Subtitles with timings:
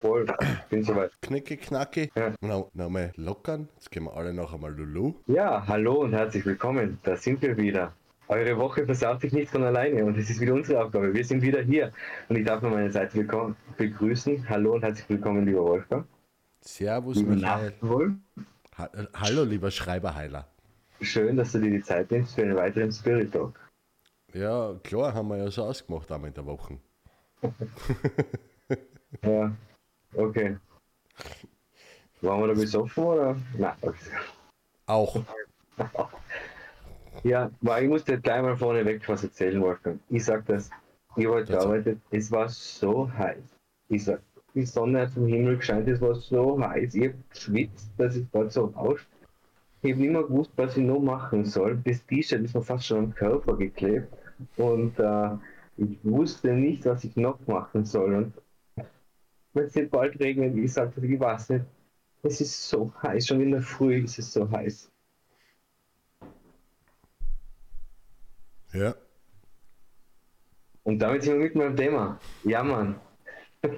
[0.00, 0.26] Voll,
[0.70, 1.10] bin soweit.
[1.22, 2.08] Knicki, knacki.
[2.14, 2.32] Ja.
[2.40, 3.68] No, nochmal lockern.
[3.74, 5.14] Jetzt gehen wir alle noch einmal Lulu.
[5.26, 7.00] Ja, hallo und herzlich willkommen.
[7.02, 7.92] Da sind wir wieder.
[8.28, 11.12] Eure Woche versaut sich nicht von alleine und es ist wieder unsere Aufgabe.
[11.12, 11.92] Wir sind wieder hier
[12.28, 13.26] und ich darf an meiner Seite
[13.76, 14.48] begrüßen.
[14.48, 16.06] Hallo und herzlich willkommen, lieber Wolfgang.
[16.60, 17.72] Servus, Liebe Michael.
[17.80, 18.12] Wolf.
[18.76, 20.46] Ha äh, Hallo, lieber Schreiberheiler.
[21.00, 23.58] Schön, dass du dir die Zeit nimmst für einen weiteren Spirit Talk.
[24.32, 26.78] Ja, klar, haben wir ja so ausgemacht einmal in der Woche.
[29.24, 29.50] Ja,
[30.14, 30.56] okay.
[32.20, 33.36] Waren wir da besoffen oder?
[33.56, 34.10] Nein, okay.
[34.86, 35.22] Auch.
[37.24, 39.98] Ja, weil ich muss dir gleich mal vorneweg was erzählen, Wolfgang.
[40.08, 40.70] Ich sag das,
[41.16, 43.42] ich habe heute gearbeitet, es war so heiß.
[43.88, 44.20] Ich sag,
[44.54, 46.94] die Sonne hat vom Himmel gescheint, es war so heiß.
[46.94, 49.08] Ich habe geschwitzt, dass ich gerade so rauscht.
[49.82, 51.80] Ich habe nicht mehr gewusst, was ich noch machen soll.
[51.84, 54.12] Das T-Shirt ist mir fast schon am Körper geklebt
[54.56, 55.30] und äh,
[55.76, 58.14] ich wusste nicht, was ich noch machen soll.
[58.14, 58.32] Und
[59.54, 61.64] wenn es nicht bald regnet, ich sagte, ich weiß nicht,
[62.22, 64.90] es ist so heiß, schon in der Früh ist es so heiß.
[68.72, 68.94] Ja.
[70.84, 72.18] Und damit sind wir mitten beim Thema.
[72.44, 72.96] Jammern.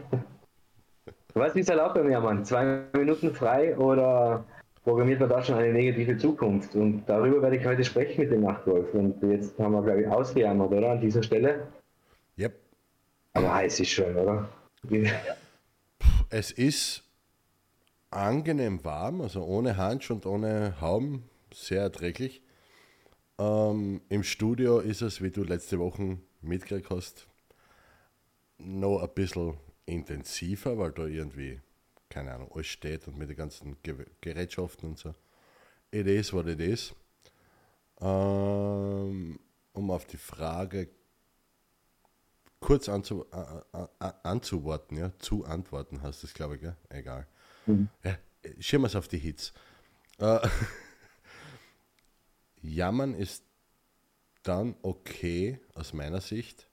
[1.35, 2.45] Was ist erlaubt beim Jammern?
[2.45, 4.45] Zwei Minuten frei oder
[4.85, 6.75] programmiert man da schon eine negative Zukunft?
[6.75, 8.93] Und darüber werde ich heute sprechen mit dem Nachtwolf.
[8.95, 10.93] Und jetzt haben wir, glaube ich, ausgejammert, oder?
[10.93, 11.69] An dieser Stelle.
[12.39, 12.55] Yep.
[13.35, 14.49] Aber heiß ist schön, oder?
[16.33, 17.03] Es ist
[18.11, 22.41] angenehm warm, also ohne Hansch und ohne Haum, sehr erträglich.
[23.37, 27.27] Ähm, Im Studio ist es, wie du letzte Woche mitgekriegt hast,
[28.59, 29.57] noch ein bisschen
[29.87, 31.61] intensiver, weil da irgendwie,
[32.09, 35.13] keine Ahnung, alles steht und mit den ganzen Ge Gerätschaften und so.
[35.91, 36.95] It is what it is.
[38.01, 39.41] Ähm,
[39.73, 40.91] um auf die Frage
[42.61, 46.77] kurz anzu, äh, äh, anzuworten, ja, zu antworten hast du es, glaube ich, gell?
[46.91, 47.27] egal.
[48.05, 48.19] Ja,
[48.59, 49.53] schieben wir es auf die Hits.
[50.19, 50.41] Äh,
[52.63, 53.45] Jammern ist
[54.43, 56.69] dann okay aus meiner Sicht,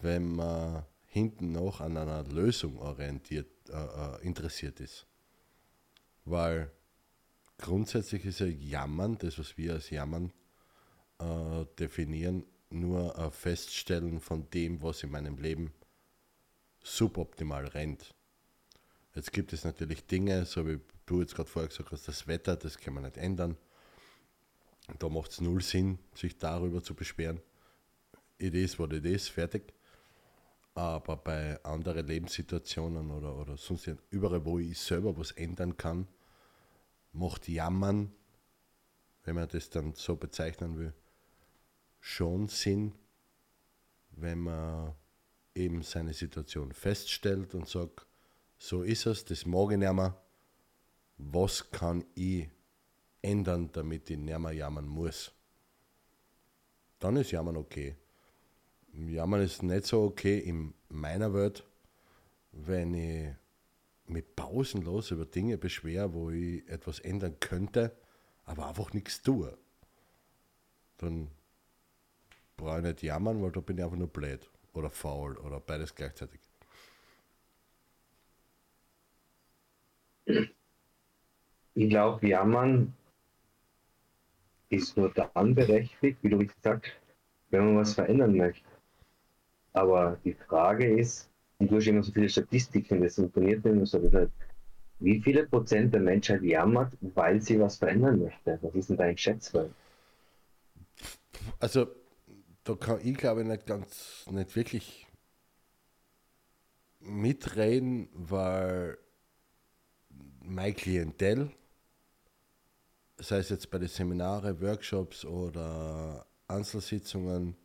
[0.00, 5.06] wenn man hinten noch an einer Lösung orientiert, äh, äh, interessiert ist.
[6.24, 6.70] Weil
[7.58, 10.32] grundsätzlich ist ja Jammern, das was wir als Jammern
[11.18, 15.72] äh, definieren, nur ein Feststellen von dem, was in meinem Leben
[16.82, 18.14] suboptimal rennt.
[19.14, 22.56] Jetzt gibt es natürlich Dinge, so wie du jetzt gerade vorher gesagt hast, das Wetter,
[22.56, 23.56] das kann man nicht ändern.
[24.98, 27.40] Da macht es null Sinn, sich darüber zu beschweren.
[28.38, 29.74] It is what it is, fertig.
[30.74, 36.06] Aber bei anderen Lebenssituationen oder, oder sonst überall, wo ich selber was ändern kann,
[37.12, 38.12] macht Jammern,
[39.24, 40.94] wenn man das dann so bezeichnen will,
[42.00, 42.94] schon Sinn,
[44.12, 44.94] wenn man
[45.54, 48.06] eben seine Situation feststellt und sagt,
[48.58, 50.20] so ist es, das mag ich nicht mehr.
[51.16, 52.48] Was kann ich
[53.22, 55.32] ändern, damit ich nicht mehr jammern muss?
[56.98, 57.96] Dann ist Jammern okay.
[58.92, 61.64] Jammern ist nicht so okay in meiner Welt,
[62.52, 63.32] wenn ich
[64.06, 67.96] mich pausenlos über Dinge beschwere, wo ich etwas ändern könnte,
[68.44, 69.56] aber einfach nichts tue.
[70.98, 71.30] Dann
[72.60, 75.94] brauche ich nicht jammern, weil da bin ich einfach nur blöd oder faul oder beides
[75.94, 76.40] gleichzeitig.
[81.74, 82.94] Ich glaube, Jammern
[84.68, 86.92] ist nur dann berechtigt, wie du richtig sagst,
[87.50, 88.68] wenn man was verändern möchte.
[89.72, 91.28] Aber die Frage ist,
[91.58, 94.00] und du hast immer so viele Statistiken, das imponiert mir immer so,
[95.00, 98.58] wie viele Prozent der Menschheit jammert, weil sie was verändern möchte?
[98.62, 99.70] Was ist denn dein Schätzwert?
[101.58, 101.88] Also,
[102.64, 105.06] da kann ich glaube ich nicht ganz, nicht wirklich
[107.00, 108.98] mitreden, weil
[110.42, 111.50] mein Klientel,
[113.18, 117.56] sei es jetzt bei den Seminare, Workshops oder Einzelsitzungen,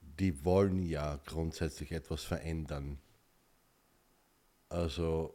[0.00, 2.98] die wollen ja grundsätzlich etwas verändern.
[4.68, 5.34] Also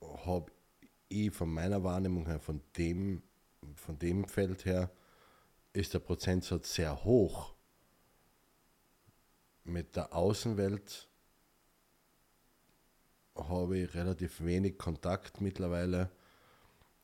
[0.00, 0.50] habe
[1.08, 3.22] ich von meiner Wahrnehmung her, von dem,
[3.74, 4.90] von dem Feld her,
[5.72, 7.54] ist der Prozentsatz sehr hoch.
[9.64, 11.08] Mit der Außenwelt
[13.36, 16.10] habe ich relativ wenig Kontakt mittlerweile.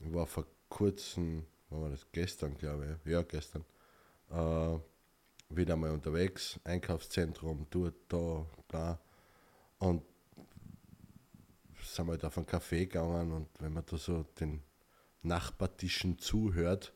[0.00, 3.64] Ich war vor kurzem, war das gestern, glaube ich, ja gestern,
[4.30, 4.78] äh,
[5.50, 8.98] wieder mal unterwegs, Einkaufszentrum, dort, da, da.
[9.78, 10.02] Und
[11.82, 14.62] sind wir halt auf einen Café gegangen und wenn man da so den
[15.22, 16.92] Nachbartischen zuhört,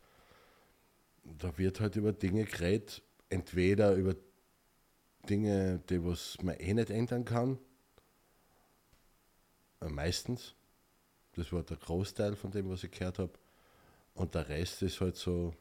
[1.24, 4.14] da wird halt über Dinge geredet, entweder über
[5.28, 7.58] Dinge, die was man eh nicht ändern kann,
[9.82, 10.54] Äh, meistens.
[11.34, 13.32] Das war der Großteil von dem, was ich gehört habe.
[14.14, 15.54] Und der Rest ist halt so,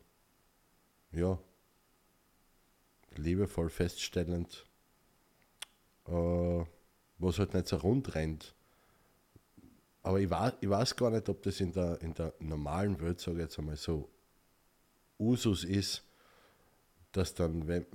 [1.11, 1.39] ja,
[3.15, 4.65] liebevoll feststellend,
[6.07, 6.63] äh,
[7.19, 8.53] was halt nicht so rund rennt.
[10.03, 13.19] Aber ich weiß, ich weiß gar nicht, ob das in der, in der normalen Welt,
[13.19, 14.09] sage ich jetzt einmal so,
[15.21, 16.03] Usus ist,
[17.11, 17.85] dass dann, wenn,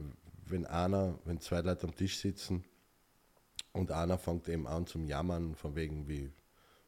[0.46, 2.64] wenn einer, wenn zwei Leute am Tisch sitzen
[3.72, 6.32] und einer fängt eben an zum Jammern, von wegen wie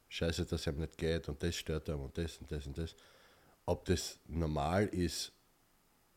[0.09, 2.95] scheiße, dass ihm nicht geht und das stört ihm und das und das und das,
[3.67, 5.33] ob das normal ist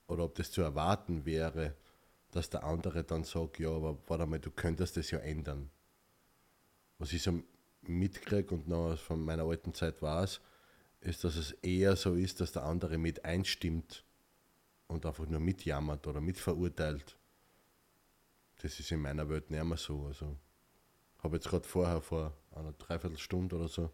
[0.07, 1.75] oder ob das zu erwarten wäre,
[2.31, 5.69] dass der andere dann sagt, ja, aber warte mal, du könntest das ja ändern.
[6.97, 7.43] Was ich so
[7.81, 10.39] mitkriege und noch von meiner alten Zeit weiß,
[11.01, 14.05] ist, dass es eher so ist, dass der andere mit einstimmt
[14.91, 17.17] und einfach nur mitjammert oder mitverurteilt.
[18.61, 20.05] Das ist in meiner Welt nicht mehr so.
[20.05, 20.37] Also
[21.19, 23.91] habe jetzt gerade vorher vor einer Dreiviertelstunde oder so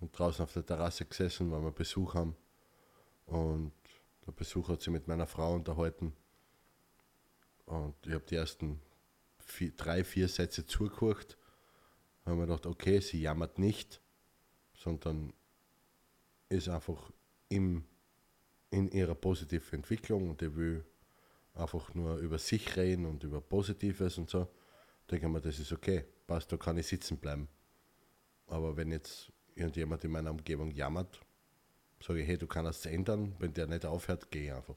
[0.00, 2.36] und draußen auf der Terrasse gesessen, weil wir Besuch haben.
[3.26, 3.72] Und
[4.26, 6.12] der Besuch hat sich mit meiner Frau unterhalten.
[7.66, 8.80] Und ich habe die ersten
[9.38, 11.38] vier, drei, vier Sätze zugeguckt.
[12.26, 14.00] Haben mir gedacht, okay, sie jammert nicht,
[14.74, 15.32] sondern
[16.48, 17.10] ist einfach
[17.48, 17.84] im,
[18.74, 20.84] in ihrer positiven Entwicklung und die will
[21.54, 24.48] einfach nur über sich reden und über Positives und so.
[25.10, 27.48] Denke ich mir, das ist okay, passt, da kann ich sitzen bleiben.
[28.48, 31.20] Aber wenn jetzt irgendjemand in meiner Umgebung jammert,
[32.00, 34.76] sage ich, hey, du kannst es ändern, wenn der nicht aufhört, geh einfach.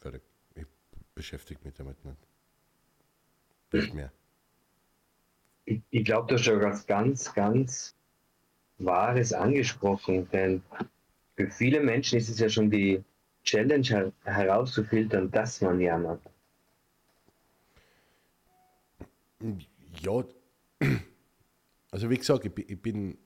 [0.00, 0.22] Fertig.
[0.56, 0.66] Ich
[1.14, 2.18] beschäftige mich damit nicht.
[3.72, 4.12] Nicht mehr.
[5.64, 7.94] Ich, ich glaube, du hast schon was ganz, ganz
[8.78, 10.62] Wahres angesprochen, denn
[11.36, 13.02] für viele Menschen ist es ja schon die
[13.44, 16.22] Challenge her herauszufiltern, dass man jammert.
[20.00, 20.24] Ja,
[21.90, 23.18] also wie gesagt, ich, bin,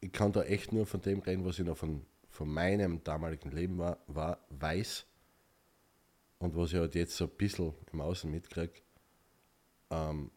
[0.00, 3.50] ich kann da echt nur von dem reden, was ich noch von, von meinem damaligen
[3.50, 5.06] Leben war, war weiß
[6.38, 8.74] und was ich halt jetzt so ein bisschen im Außen mitkriege.
[9.90, 10.30] Ähm,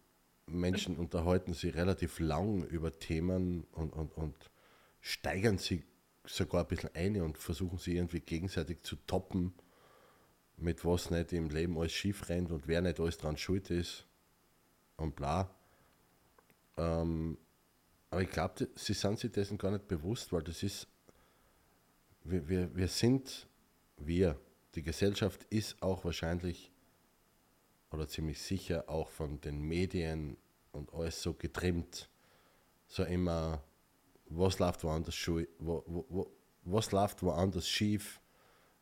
[0.47, 4.35] Menschen unterhalten sich relativ lang über Themen und, und, und
[5.01, 5.83] steigern sich
[6.27, 9.53] sogar ein bisschen ein und versuchen sie irgendwie gegenseitig zu toppen,
[10.57, 14.05] mit was nicht im Leben alles schief rennt und wer nicht alles dran schuld ist
[14.97, 15.49] und bla.
[16.77, 17.37] Ähm,
[18.09, 20.87] aber ich glaube, sie sind sich dessen gar nicht bewusst, weil das ist,
[22.23, 23.47] wir, wir, wir sind,
[23.97, 24.39] wir,
[24.75, 26.71] die Gesellschaft ist auch wahrscheinlich
[27.91, 30.37] oder ziemlich sicher auch von den Medien
[30.71, 32.09] und alles so getrimmt,
[32.87, 33.63] so immer,
[34.29, 36.31] was läuft woanders, schu- wo, wo, wo,
[36.63, 38.19] was läuft woanders schief,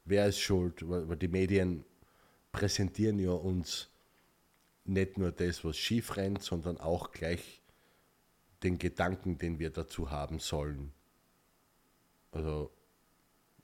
[0.05, 1.85] wer ist schuld, weil die Medien
[2.51, 3.89] präsentieren ja uns
[4.85, 7.61] nicht nur das, was schief rennt, sondern auch gleich
[8.63, 10.91] den Gedanken, den wir dazu haben sollen.
[12.31, 12.71] Also,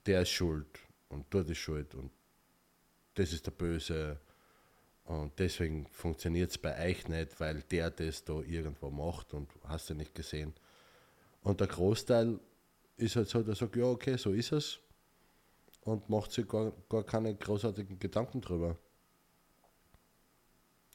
[0.05, 0.79] der ist schuld
[1.09, 2.11] und dort ist schuld und
[3.15, 4.19] das ist der Böse
[5.05, 9.89] und deswegen funktioniert es bei euch nicht, weil der das da irgendwo macht und hast
[9.89, 10.53] du nicht gesehen.
[11.41, 12.39] Und der Großteil
[12.97, 14.79] ist halt so, der sagt, ja, okay, so ist es
[15.81, 18.77] und macht sich gar, gar keine großartigen Gedanken drüber.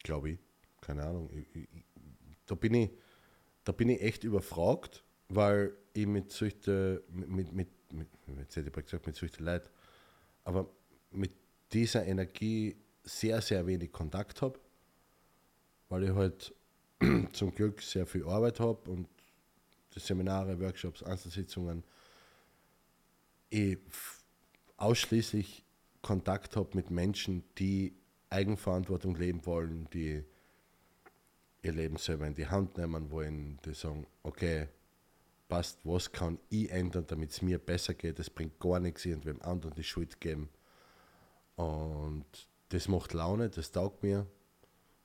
[0.03, 0.39] Glaube ich.
[0.81, 1.29] Keine Ahnung.
[1.33, 1.69] Ich, ich,
[2.47, 2.91] da bin ich
[3.67, 8.85] da bin ich echt überfragt, weil ich mit solchen, mit, mit, mit, jetzt hätte ich
[8.85, 9.69] gesagt, mit solchen Leuten,
[10.45, 10.71] aber
[11.11, 11.33] mit
[11.73, 14.61] dieser Energie sehr, sehr wenig Kontakt habe,
[15.89, 16.55] weil ich halt
[17.33, 19.09] zum Glück sehr viel Arbeit habe und
[19.97, 21.83] die Seminare, Workshops, Einzelsitzungen,
[23.51, 23.79] ich
[24.77, 25.65] ausschließlich
[26.03, 27.97] Kontakt habe mit Menschen, die
[28.31, 30.23] Eigenverantwortung leben wollen, die
[31.63, 34.69] ihr Leben selber in die Hand nehmen wollen, die sagen, okay,
[35.49, 39.41] passt, was kann ich ändern, damit es mir besser geht, es bringt gar nichts, irgendwem
[39.43, 40.49] anderen die Schuld geben.
[41.57, 42.27] Und
[42.69, 44.27] das macht Laune, das taugt mir,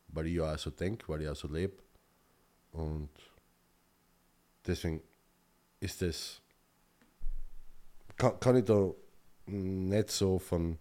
[0.08, 1.82] weil ich ja auch so denke, weil ich auch so lebe.
[2.72, 3.10] Und
[4.66, 5.02] deswegen
[5.80, 6.42] ist das,
[8.18, 8.92] kann, kann ich da
[9.46, 10.78] nicht so von,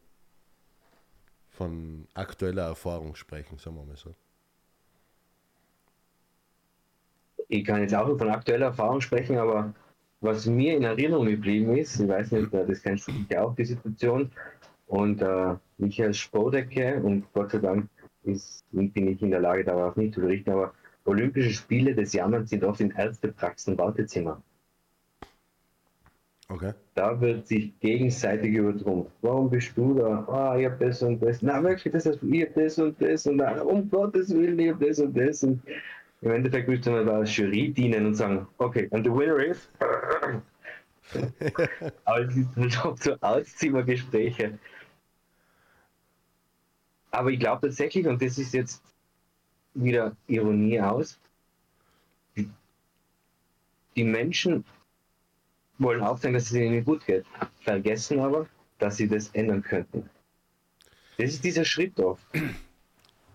[1.51, 4.15] von aktueller Erfahrung sprechen, sagen wir mal so.
[7.51, 9.75] ich kann jetzt auch nur von aktueller Erfahrung sprechen, aber
[10.21, 13.65] was mir in Erinnerung geblieben ist, ich weiß nicht, das kennst du ja auch, die
[13.65, 14.31] Situation,
[14.87, 17.89] und äh, Michael Spodecke, und Gott sei Dank
[18.25, 20.73] ist, bin ich in der Lage, darauf nicht zu berichten, aber
[21.05, 24.43] Olympische Spiele des Jammerns sind oft in Ärztepraxen Wartezimmer.
[26.49, 26.73] Okay.
[26.95, 29.13] Da wird sich gegenseitig übertrumpft.
[29.23, 30.27] Warum bist du da?
[30.27, 31.43] Ah, ich hab das und das.
[31.43, 34.71] Na, wirklich, das heißt, ich hab das und das und na, um Gottes Willen, ich
[34.73, 35.45] hab das und das.
[35.45, 35.63] Und
[36.23, 39.69] Im Endeffekt willst du mal als Jury dienen und sagen, okay, and the winner is.
[42.05, 44.59] Aber es ist halt auch so Auszimmergespräche.
[47.13, 48.83] Aber ich glaube tatsächlich, und das ist jetzt
[49.75, 51.19] wieder Ironie aus,
[52.37, 54.65] die, Menschen
[55.79, 57.25] wollen aufzeigen, dass es ihnen gut geht,
[57.61, 58.49] vergessen aber,
[58.79, 60.09] dass sie das ändern könnten.
[61.19, 62.25] Das ist dieser Schritt oft.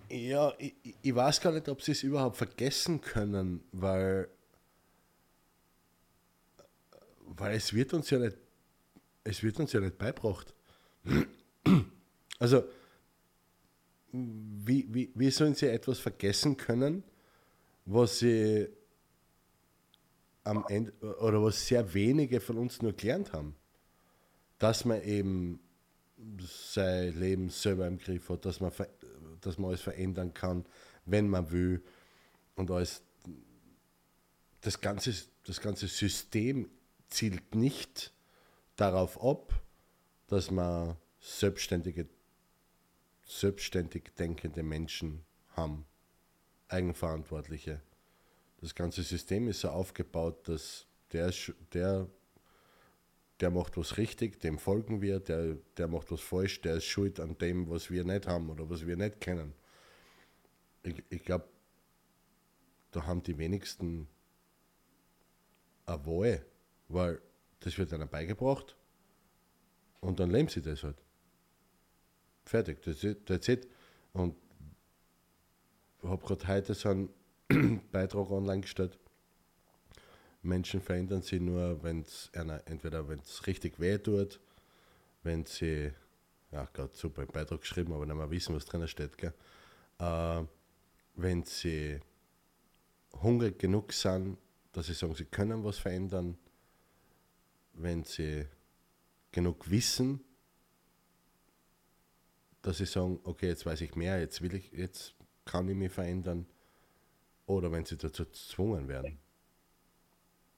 [0.10, 4.28] Ja, ich, ich weiß gar nicht, ob sie es überhaupt vergessen können, weil,
[7.26, 8.38] weil es wird uns ja nicht,
[9.24, 10.54] es wird uns ja nicht beibracht.
[12.40, 12.66] Also,
[14.66, 17.04] wie, wie, wie sollen sie etwas vergessen können,
[17.86, 18.68] was sie
[20.44, 23.56] am Ende, oder was sehr wenige von uns nur gelernt haben?
[24.60, 25.60] Dass man eben
[26.40, 28.72] sein Leben selber im Griff hat, dass man,
[29.42, 30.66] dass man alles verändern kann,
[31.06, 31.84] wenn man will.
[32.56, 33.02] Und alles,
[34.62, 35.14] das, ganze,
[35.46, 36.70] das ganze System
[37.10, 38.14] zielt nicht
[38.76, 39.54] darauf ab,
[40.28, 42.08] dass man selbstständige,
[43.26, 45.86] selbstständig denkende Menschen haben,
[46.68, 47.82] Eigenverantwortliche.
[48.62, 51.34] Das ganze System ist so aufgebaut, dass der,
[51.74, 52.08] der
[53.42, 57.20] der macht was richtig, dem folgen wir, der, der macht was falsch, der ist schuld
[57.20, 59.54] an dem, was wir nicht haben oder was wir nicht kennen.
[60.84, 61.46] Ich, ich glaube,
[62.92, 64.08] da haben die wenigsten
[65.86, 66.46] eine Wahl,
[66.88, 67.22] weil
[67.60, 68.76] das wird ihnen beigebracht
[70.00, 71.05] und dann leben sie das halt.
[72.46, 73.68] Fertig, das ist it.
[74.14, 74.36] Und
[76.04, 77.10] habe gerade heute so einen
[77.92, 78.98] Beitrag online gestellt
[80.46, 84.40] Menschen verändern sich nur, wenn es entweder wenn richtig weh tut,
[85.24, 85.92] wenn sie,
[86.52, 89.34] ja, gerade super im Beitrag geschrieben, aber nicht mehr wissen, was drin steht, gell?
[90.00, 90.44] Äh,
[91.16, 92.00] wenn sie
[93.22, 94.38] hungrig genug sind,
[94.72, 96.38] dass sie sagen, sie können was verändern,
[97.74, 98.46] wenn sie
[99.32, 100.24] genug wissen,
[102.66, 105.14] dass sie sagen, okay, jetzt weiß ich mehr, jetzt will ich, jetzt
[105.46, 106.46] kann ich mich verändern,
[107.46, 109.20] oder wenn sie dazu gezwungen werden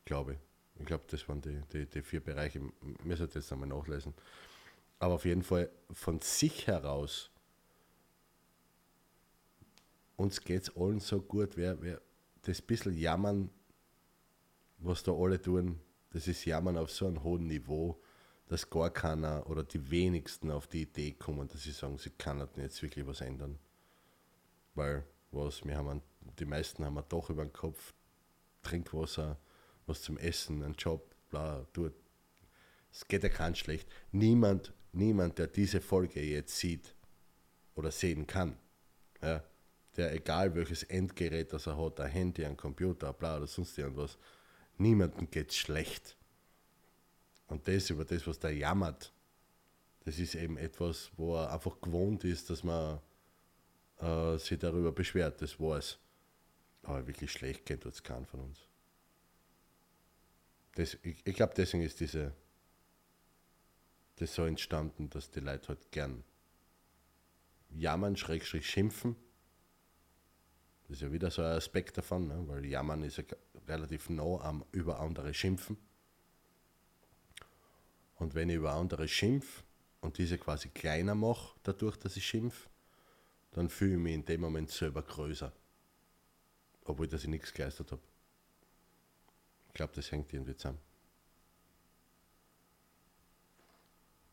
[0.08, 0.40] glaube ich.
[0.80, 2.62] Ich glaube, das waren die, die, die vier Bereiche.
[3.04, 4.14] Wir sollten jetzt einmal nachlesen.
[5.00, 7.30] Aber auf jeden Fall von sich heraus,
[10.16, 12.02] uns geht es allen so gut, wer, wer
[12.44, 13.50] das bisschen Jammern,
[14.80, 15.80] was da alle tun,
[16.12, 18.02] das ist Jammern auf so einem hohen Niveau,
[18.48, 22.48] dass gar keiner oder die wenigsten auf die Idee kommen, dass sie sagen, sie kann
[22.56, 23.60] jetzt wirklich was ändern.
[24.76, 26.02] Weil, was, wir haben,
[26.40, 27.94] die meisten haben doch über den Kopf
[28.64, 29.38] Trinkwasser,
[29.86, 31.94] was zum Essen, einen Job, bla, tut.
[32.92, 33.88] Es geht ja kein schlecht.
[34.12, 36.96] Niemand, niemand, der diese Folge jetzt sieht
[37.76, 38.58] oder sehen kann,
[39.22, 39.44] ja,
[39.96, 44.18] der egal welches Endgerät das er hat, ein Handy, ein Computer, bla oder sonst irgendwas,
[44.78, 46.17] niemandem geht schlecht.
[47.48, 49.14] Und das über das, was der jammert,
[50.06, 53.00] das ist eben etwas, wo er einfach gewohnt ist, dass man
[54.00, 56.00] äh, sich darüber beschwert, das war es.
[56.84, 58.60] Aber wirklich schlecht geht es keinen von uns.
[60.76, 62.34] Das, ich ich glaube, deswegen ist diese,
[64.18, 66.24] das so entstanden, dass die Leute halt gern
[67.70, 69.16] jammern, schrägstrich schimpfen.
[70.84, 72.42] Das ist ja wieder so ein Aspekt davon, ne?
[72.48, 73.24] weil jammern ist ja
[73.68, 75.78] relativ nah am über andere schimpfen.
[78.18, 79.64] Und wenn ich über andere schimpf
[80.02, 82.68] und diese quasi kleiner mache, dadurch, dass ich schimpf,
[83.52, 85.52] dann fühle ich mich in dem Moment selber größer.
[86.86, 88.02] Obwohl, dass ich nichts geleistet habe
[89.78, 90.80] glaube, das hängt irgendwie zusammen.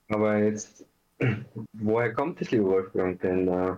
[0.09, 0.85] Aber jetzt,
[1.73, 3.21] woher kommt das, lieber Wolfgang?
[3.21, 3.77] Denn äh,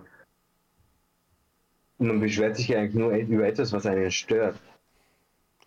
[1.99, 4.59] man beschwert sich ja eigentlich nur über etwas, was einen stört.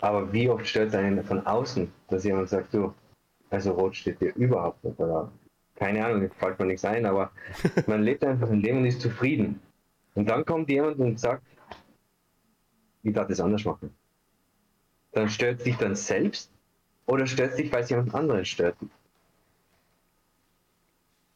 [0.01, 2.95] Aber wie oft stört es einen von außen, dass jemand sagt, du,
[3.51, 5.31] also rot steht dir überhaupt nicht, oder
[5.77, 7.31] keine Ahnung, jetzt fällt mir nichts ein, aber
[7.87, 9.61] man lebt einfach ein Leben und ist zufrieden.
[10.15, 11.43] Und dann kommt jemand und sagt,
[13.03, 13.95] ich darf das anders machen
[15.13, 16.51] dann stört sich dann selbst
[17.07, 18.77] oder stört sich, weil es jemand anderen stört?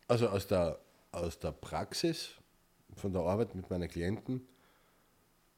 [0.06, 0.78] Also aus der,
[1.12, 2.34] aus der Praxis,
[2.96, 4.46] von der Arbeit mit meinen Klienten,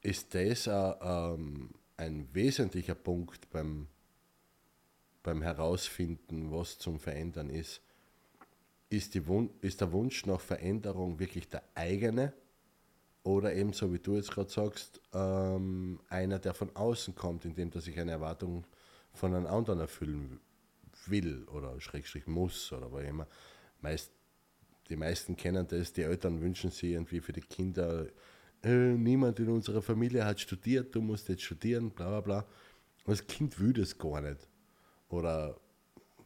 [0.00, 3.88] ist das ähm, ein wesentlicher Punkt beim,
[5.26, 7.82] beim Herausfinden, was zum Verändern ist.
[8.88, 9.22] Ist, die
[9.60, 12.32] ist der Wunsch nach Veränderung wirklich der eigene
[13.24, 17.72] oder eben, so wie du jetzt gerade sagst, ähm, einer, der von außen kommt, indem
[17.72, 18.64] dass ich eine Erwartung
[19.12, 20.38] von einem anderen erfüllen
[21.06, 23.26] will oder Schrägstrich muss oder was immer.
[23.80, 24.12] Meist,
[24.88, 28.06] die meisten kennen das, die Eltern wünschen sich irgendwie für die Kinder
[28.62, 32.38] äh, niemand in unserer Familie hat studiert, du musst jetzt studieren, bla bla bla.
[33.04, 34.48] Und das Kind will das gar nicht.
[35.08, 35.56] Oder,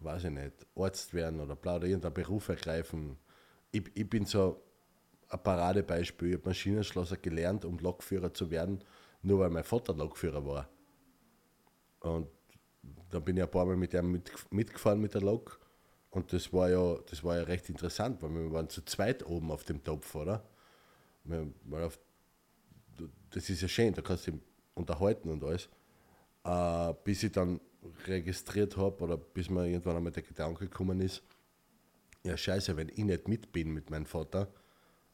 [0.00, 3.16] weiß ich nicht, Arzt werden oder bla oder irgendeinen Beruf ergreifen.
[3.70, 4.62] Ich, ich bin so
[5.28, 6.28] ein Paradebeispiel.
[6.28, 8.82] Ich habe Maschinenschlosser gelernt, um Lokführer zu werden,
[9.22, 10.68] nur weil mein Vater Lokführer war.
[12.00, 12.28] Und
[13.10, 15.60] dann bin ich ein paar Mal mit ihm mit, mitgefahren mit der Lok.
[16.10, 19.50] Und das war ja, das war ja recht interessant, weil wir waren zu zweit oben
[19.52, 20.44] auf dem Topf, oder?
[21.24, 21.98] Weil auf,
[23.30, 24.40] das ist ja schön, da kannst du dich
[24.74, 25.68] unterhalten und alles.
[26.44, 27.60] Äh, bis ich dann
[28.06, 31.22] registriert habe oder bis mir irgendwann einmal der Gedanke gekommen ist,
[32.24, 34.52] ja scheiße, wenn ich nicht mit bin mit meinem Vater,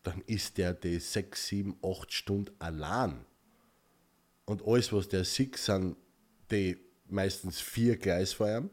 [0.03, 3.25] dann ist der die sechs, sieben, acht Stunden allein.
[4.45, 5.97] Und alles, was der sieht, sind
[6.51, 6.77] die
[7.09, 8.71] meistens vier Gleisfeuern,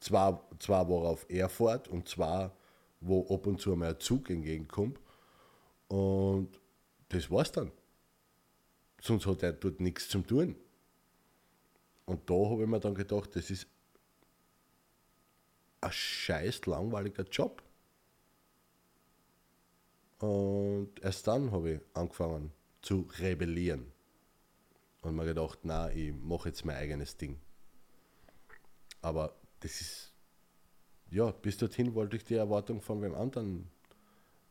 [0.00, 2.50] zwei, zwei worauf er fährt und zwei,
[3.00, 4.98] wo ab und zu mal ein Zug entgegenkommt.
[5.88, 6.48] Und
[7.08, 7.70] das war's dann.
[9.00, 10.56] Sonst hat er dort nichts zum tun.
[12.06, 13.66] Und da habe ich mir dann gedacht, das ist
[15.80, 17.62] ein scheiß langweiliger Job.
[20.18, 23.92] Und erst dann habe ich angefangen zu rebellieren.
[25.02, 27.38] Und mir gedacht, na, ich mache jetzt mein eigenes Ding.
[29.02, 30.12] Aber das ist,
[31.10, 33.70] ja, bis dorthin wollte ich die Erwartung von wem anderen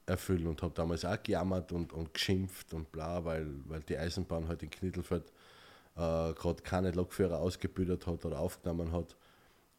[0.06, 4.48] erfüllen und habe damals auch gejammert und, und geschimpft und bla, weil, weil die Eisenbahn
[4.48, 5.32] halt in Knittelfeld
[5.96, 9.16] äh, gerade keine Lokführer ausgebildet hat oder aufgenommen hat.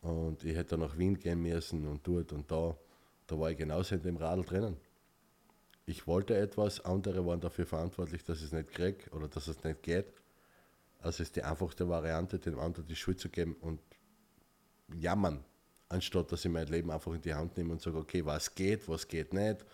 [0.01, 2.77] Und ich hätte nach Wien gehen müssen und dort und da.
[3.27, 4.77] Da war ich genauso in dem Radl drinnen.
[5.87, 9.63] Ich wollte etwas, andere waren dafür verantwortlich, dass ich es nicht kriege oder dass es
[9.65, 10.07] nicht geht.
[11.01, 13.81] Also ist die einfachste Variante, dem anderen die Schuld zu geben und
[14.95, 15.45] jammern,
[15.89, 18.89] anstatt dass ich mein Leben einfach in die Hand nehme und sage, okay, was geht,
[18.89, 19.65] was geht nicht,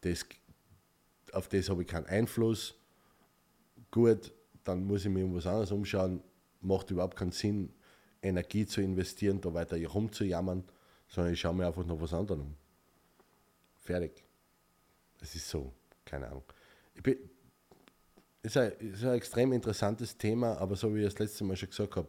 [0.00, 0.26] das,
[1.32, 2.74] auf das habe ich keinen Einfluss.
[3.92, 4.32] Gut,
[4.64, 6.22] dann muss ich mir um was anderes umschauen.
[6.60, 7.72] Macht überhaupt keinen Sinn,
[8.22, 10.64] Energie zu investieren, da weiter rumzujammern,
[11.08, 12.54] sondern ich schaue mir einfach noch was anderes um.
[13.80, 14.24] Fertig.
[15.20, 15.72] Es ist so,
[16.04, 16.44] keine Ahnung.
[16.94, 17.16] Ich bin,
[18.42, 21.70] ist ein, ist ein extrem interessantes Thema, aber so wie ich das letzte Mal schon
[21.70, 22.08] gesagt habe,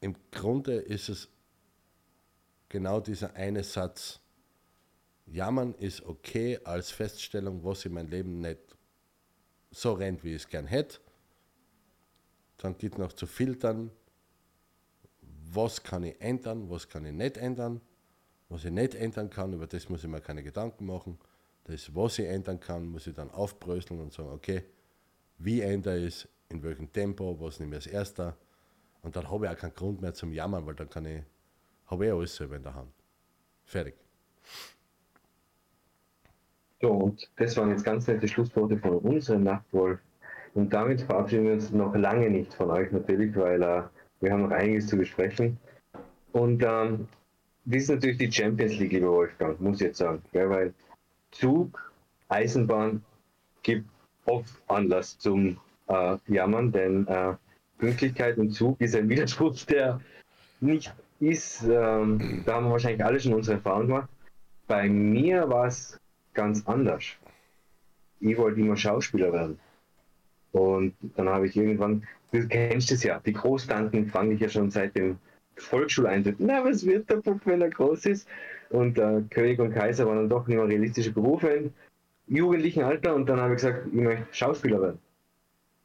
[0.00, 1.28] im Grunde ist es
[2.68, 4.20] genau dieser eine Satz.
[5.26, 8.60] Jammern ist okay als Feststellung, was in meinem Leben nicht
[9.70, 10.98] so rennt, wie ich es gern hätte.
[12.58, 13.90] Dann geht noch zu filtern,
[15.50, 17.80] was kann ich ändern, was kann ich nicht ändern.
[18.50, 21.18] Was ich nicht ändern kann, über das muss ich mir keine Gedanken machen.
[21.64, 24.64] Das, was ich ändern kann, muss ich dann aufbröseln und sagen, okay,
[25.38, 28.36] wie ändere ich es, in welchem Tempo, was nehme ich als erster
[29.02, 31.22] und dann habe ich auch keinen Grund mehr zum Jammern, weil dann kann ich,
[31.86, 32.92] habe ich alles selber in der Hand.
[33.64, 33.94] Fertig.
[36.80, 40.00] So, und das waren jetzt ganz nette Schlussworte von unserem Nachtwolf.
[40.54, 43.82] Und damit verabschieden wir uns noch lange nicht von euch natürlich, weil äh,
[44.20, 45.58] wir haben noch einiges zu besprechen.
[46.32, 47.08] Und ähm,
[47.64, 50.22] das ist natürlich die Champions League, lieber Wolfgang, muss ich jetzt sagen.
[50.32, 50.48] Gell?
[50.48, 50.74] Weil
[51.30, 51.92] Zug,
[52.28, 53.02] Eisenbahn
[53.62, 53.88] gibt
[54.24, 55.58] oft Anlass zum
[55.88, 57.34] äh, Jammern, denn äh,
[57.78, 60.00] Pünktlichkeit und Zug ist ein Widerspruch, der
[60.60, 61.62] nicht ist.
[61.62, 64.08] Ähm, da haben wir wahrscheinlich alle schon unsere Erfahrung gemacht.
[64.66, 65.98] Bei mir war es
[66.34, 67.04] ganz anders.
[68.20, 69.58] Ich wollte immer Schauspieler werden.
[70.52, 74.70] Und dann habe ich irgendwann, du kennst es ja, die Großtanten fange ich ja schon
[74.70, 75.18] seit dem
[75.56, 76.36] Volksschuleintritt.
[76.38, 78.28] Na, was wird der Bub, wenn er groß ist?
[78.70, 81.72] Und äh, König und Kaiser waren dann doch nicht mehr realistische Berufe im
[82.26, 83.14] jugendlichen Alter.
[83.14, 84.98] Und dann habe ich gesagt, ich möchte Schauspieler werden.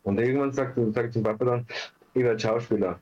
[0.03, 1.65] Und irgendwann sagt, sagt zum Papa dann,
[2.13, 2.99] ich werde Schauspieler.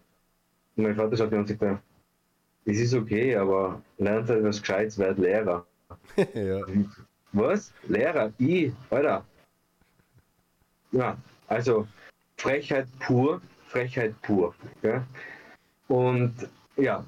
[0.75, 4.97] Und mein Vater schaut mir und sagt, das ist okay, aber lernt halt was Gescheites,
[4.97, 5.65] werd Lehrer.
[6.33, 6.61] ja.
[7.33, 7.73] Was?
[7.87, 8.31] Lehrer?
[8.37, 8.71] Ich?
[8.89, 9.25] Alter.
[10.91, 11.17] Ja,
[11.51, 11.87] also
[12.37, 14.55] Frechheit pur, Frechheit pur.
[14.81, 15.05] Ja?
[15.87, 16.33] Und
[16.77, 17.05] ja,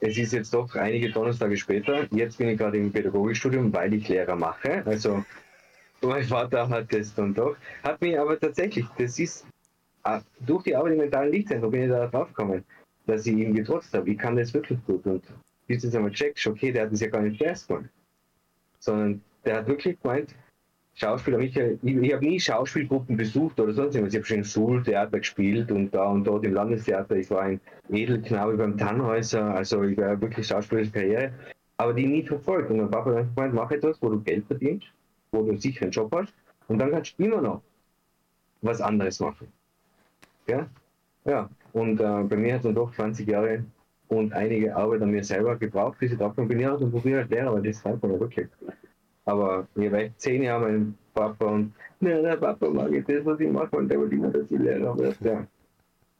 [0.00, 2.06] es ist jetzt doch einige Donnerstage später.
[2.12, 4.82] Jetzt bin ich gerade im Pädagogikstudium, weil ich Lehrer mache.
[4.84, 5.24] Also
[6.02, 7.56] mein Vater hat es dann doch.
[7.82, 9.46] Hat mich aber tatsächlich, das ist
[10.04, 12.64] ah, durch die Arbeit im mentalen Lichtzentrum bin ich da drauf gekommen,
[13.06, 14.10] dass ich ihm getrotzt habe.
[14.10, 15.04] Ich kann das wirklich gut.
[15.06, 15.24] Und
[15.66, 17.88] bis jetzt einmal checkst, okay, der hat das ja gar nicht erst gemacht.
[18.78, 20.34] Sondern der hat wirklich gemeint,
[21.00, 24.14] Schauspieler, ich, ich habe nie Schauspielgruppen besucht oder sonst irgendwas.
[24.14, 27.16] Ich habe schon im Schultheater gespielt und da und dort im Landestheater.
[27.16, 31.32] Ich war ein Edelknabe beim Tannhäuser, also ich war wirklich schauspielerische Karriere,
[31.76, 32.70] aber die nie verfolgt.
[32.70, 34.88] Und mein Papa hat gemeint, mach etwas, wo du Geld verdienst
[35.30, 36.32] wo du einen Job hast
[36.68, 37.62] und dann kannst du immer noch
[38.62, 39.48] was anderes machen.
[40.46, 40.66] Ja,
[41.24, 41.48] ja.
[41.72, 43.64] und äh, bei mir hat es dann doch 20 Jahre
[44.08, 47.30] und einige Arbeit an mir selber gebraucht, bis ich drauf bin, ja, dann probiere halt
[47.30, 48.48] Lehrer, weil das fällt mir wirklich.
[49.28, 53.38] Aber ich habe zehn Jahre meinem Papa und na, der Papa mag ich das, was
[53.38, 55.16] ich mache und der will immer, dass ich Lehrer werde.
[55.22, 55.46] Ja.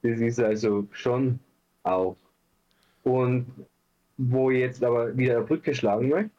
[0.02, 1.40] Das ist also schon
[1.84, 2.16] auch.
[3.04, 3.46] Und
[4.18, 6.30] wo ich jetzt aber wieder eine Brücke schlagen möchte,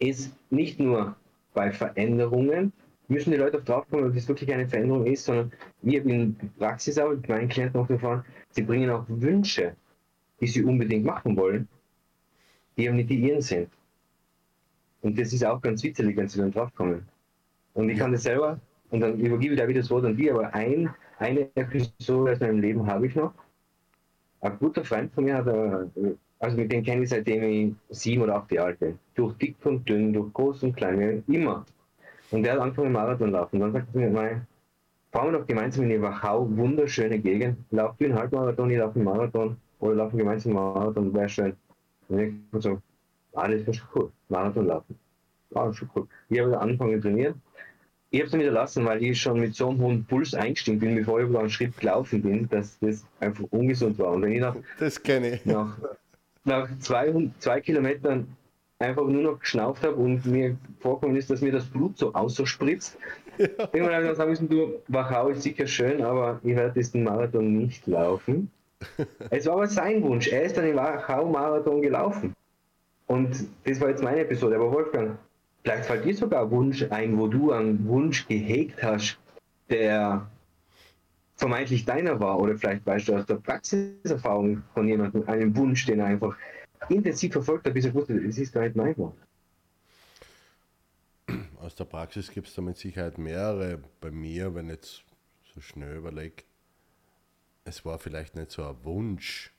[0.00, 1.14] ist nicht nur
[1.54, 2.72] bei Veränderungen,
[3.06, 6.34] müssen die Leute auch drauf kommen, ob das wirklich eine Veränderung ist, sondern wir in
[6.58, 9.76] Praxis auch mit meinen Klienten auch erfahren, sie bringen auch Wünsche,
[10.40, 11.68] die sie unbedingt machen wollen,
[12.76, 13.68] die aber nicht die ihren sind.
[15.02, 17.06] Und das ist auch ganz witzig, wenn sie dann draufkommen.
[17.74, 18.58] Und ich kann das selber,
[18.90, 22.40] und dann übergebe ich da wieder das Wort an die, aber ein, eine Episode aus
[22.40, 23.32] meinem Leben habe ich noch.
[24.40, 28.22] Ein guter Freund von mir hat, äh, also mit dem kenne ich seitdem ich sieben
[28.22, 28.98] oder acht Jahre alt bin.
[29.14, 31.64] Durch dick und dünn, durch groß und klein, immer.
[32.32, 33.60] Und der hat angefangen Marathon laufen.
[33.60, 34.46] Dann sagt er mir, mein,
[35.12, 37.58] fahren wir doch gemeinsam in die Wachau, wunderschöne Gegend.
[37.70, 39.56] Lauf du einen Halbmarathon, ich laufe einen Marathon.
[39.80, 41.52] Oder laufen gemeinsam einen Marathon, wäre schön.
[42.08, 42.80] Und ich so,
[43.34, 44.12] ah, das wäre schon cool.
[44.28, 44.98] Marathon laufen.
[45.50, 46.06] War schon cool.
[46.28, 47.40] Ich habe angefangen zu trainieren.
[48.10, 50.94] Ich habe es wieder lassen, weil ich schon mit so einem hohen Puls eingestiegen bin,
[50.96, 54.12] bevor ich über einen Schritt gelaufen bin, dass das einfach ungesund war.
[54.12, 55.46] Und wenn ich nach, das kenne ich.
[55.46, 55.78] Nach,
[56.44, 58.28] nach zwei, zwei Kilometern
[58.78, 62.98] einfach nur noch geschnauft habe und mir vorkommen ist, dass mir das Blut so ausspritzt.
[63.38, 63.46] Ja.
[63.72, 67.56] Irgendwann habe ich sagen müssen, du, Wachau ist sicher schön, aber ich werde diesen Marathon
[67.56, 68.50] nicht laufen.
[69.30, 70.28] es war aber sein Wunsch.
[70.28, 72.34] Er ist dann im Wachau-Marathon gelaufen.
[73.12, 74.56] Und das war jetzt meine Episode.
[74.56, 75.18] Aber Wolfgang,
[75.62, 79.18] vielleicht fällt dir sogar ein Wunsch ein, wo du einen Wunsch gehegt hast,
[79.68, 80.30] der
[81.36, 82.40] vermeintlich deiner war.
[82.40, 86.38] Oder vielleicht weißt du aus der Praxiserfahrung von jemandem einen Wunsch, den er einfach
[86.88, 89.18] intensiv verfolgt hat, bis er wusste, es ist gar nicht mein Wort.
[91.60, 93.78] Aus der Praxis gibt es da mit Sicherheit mehrere.
[94.00, 95.04] Bei mir, wenn ich jetzt
[95.54, 96.44] so schnell überlege,
[97.64, 99.52] es war vielleicht nicht so ein Wunsch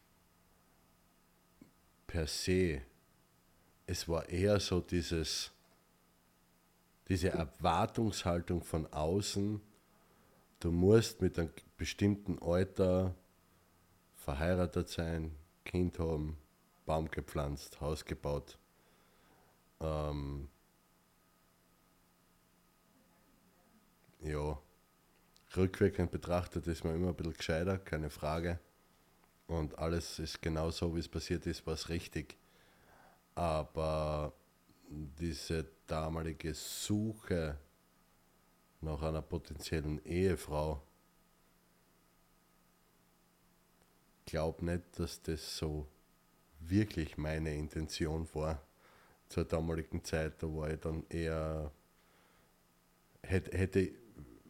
[2.08, 2.82] per se.
[3.86, 5.52] Es war eher so dieses,
[7.10, 9.62] diese Erwartungshaltung von außen,
[10.60, 13.13] du musst mit einem bestimmten Alter
[14.15, 16.38] verheiratet sein, Kind haben,
[16.86, 18.58] Baum gepflanzt, Haus gebaut.
[19.82, 20.48] Ähm,
[24.22, 24.58] ja,
[25.58, 28.60] rückwirkend betrachtet ist man immer ein bisschen gescheiter, keine Frage.
[29.48, 32.38] Und alles ist genau so, wie es passiert ist, war es richtig.
[33.36, 34.34] Aber
[34.80, 37.58] diese damalige Suche
[38.82, 40.82] nach einer potenziellen Ehefrau,
[44.26, 45.88] glaub nicht, dass das so
[46.60, 48.62] wirklich meine Intention war
[49.30, 50.41] zur damaligen Zeit.
[50.41, 51.72] Da war ich dann eher,
[53.24, 53.91] hätte, hätte,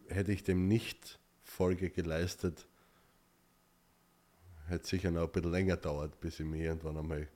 [0.09, 2.67] hätte ich dem nicht Folge geleistet,
[4.67, 7.27] hätte sicher noch ein bisschen länger dauert, bis ich mich irgendwann einmal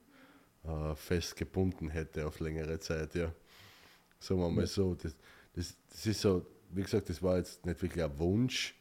[0.68, 3.16] äh, fest gebunden hätte auf längere Zeit.
[3.16, 3.32] Ja.
[4.20, 5.16] Sagen wir mal so, das,
[5.54, 8.76] das, das ist so, wie gesagt, das war jetzt nicht wirklich ein Wunsch,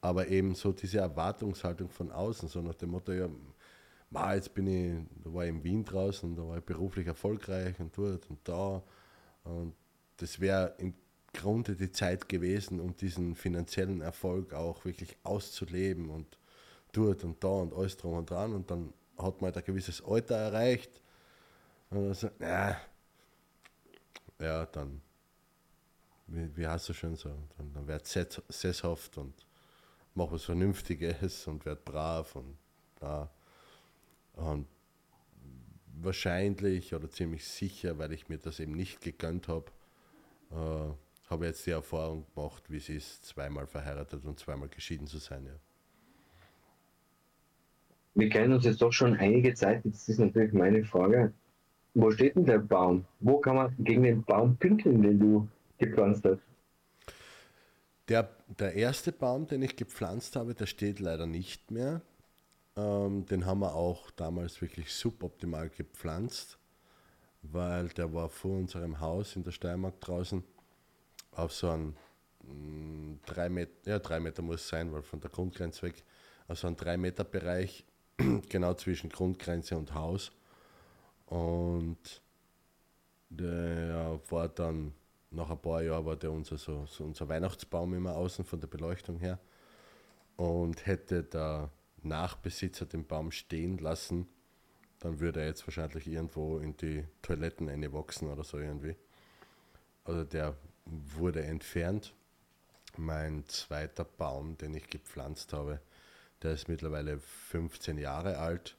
[0.00, 3.28] aber eben so diese Erwartungshaltung von außen, so nach dem Motto, ja,
[4.10, 7.80] Ma, jetzt bin ich, da war ich in Wien draußen, da war ich beruflich erfolgreich
[7.80, 8.82] und dort und da.
[9.44, 9.74] Und
[10.18, 10.92] das wäre im
[11.32, 16.38] Grunde die Zeit gewesen, um diesen finanziellen Erfolg auch wirklich auszuleben und
[16.92, 18.52] dort und da und alles drum und dran.
[18.52, 21.00] Und dann hat man halt ein gewisses Alter erreicht.
[21.92, 22.76] Und dann sagt, na,
[24.38, 25.02] ja, dann,
[26.26, 27.28] wie, wie heißt du schon so,
[27.58, 29.46] dann, dann werd sesshaft und
[30.14, 32.56] mach was Vernünftiges und werd brav und
[32.98, 33.30] da.
[34.32, 34.66] Und
[36.00, 39.66] wahrscheinlich oder ziemlich sicher, weil ich mir das eben nicht gegönnt habe,
[40.50, 45.18] äh, habe jetzt die Erfahrung gemacht, wie es ist, zweimal verheiratet und zweimal geschieden zu
[45.18, 45.44] sein.
[45.44, 45.52] Ja.
[48.14, 49.84] Wir kennen uns jetzt doch schon einige Zeit.
[49.84, 51.34] Jetzt ist natürlich meine Frage,
[51.94, 53.04] wo steht denn der Baum?
[53.20, 56.40] Wo kann man gegen den Baum pinkeln, den du gepflanzt hast?
[58.08, 58.28] Der,
[58.58, 62.02] der erste Baum, den ich gepflanzt habe, der steht leider nicht mehr.
[62.76, 66.58] Ähm, den haben wir auch damals wirklich suboptimal gepflanzt,
[67.42, 70.42] weil der war vor unserem Haus in der Steiermark draußen
[71.32, 71.94] auf so einem
[72.44, 76.02] mm, drei Meter, ja drei Meter muss sein, weil von der Grundgrenze weg,
[76.48, 77.84] also ein drei Meter Bereich,
[78.48, 80.32] genau zwischen Grundgrenze und Haus.
[81.32, 82.20] Und
[83.30, 84.92] der war dann,
[85.30, 88.66] nach ein paar Jahren war der unser, so, so unser Weihnachtsbaum immer außen von der
[88.66, 89.38] Beleuchtung her.
[90.36, 91.70] Und hätte da
[92.02, 94.28] Nachbesitzer den Baum stehen lassen,
[94.98, 98.94] dann würde er jetzt wahrscheinlich irgendwo in die Toiletten wachsen oder so irgendwie.
[100.04, 102.12] Also der wurde entfernt.
[102.98, 105.80] Mein zweiter Baum, den ich gepflanzt habe,
[106.42, 108.76] der ist mittlerweile 15 Jahre alt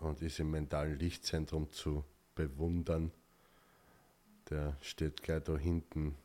[0.00, 3.12] und ist im mentalen Lichtzentrum zu bewundern.
[4.48, 6.16] Der steht gleich da hinten.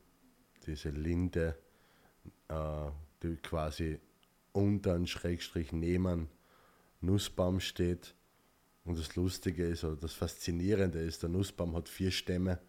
[0.66, 1.56] diese Linde,
[2.48, 2.90] äh,
[3.22, 4.00] die quasi
[4.52, 6.28] unter Schrägstrich neben
[7.02, 8.16] Nussbaum steht.
[8.84, 12.60] Und das Lustige ist, oder das Faszinierende ist, der Nussbaum hat vier Stämme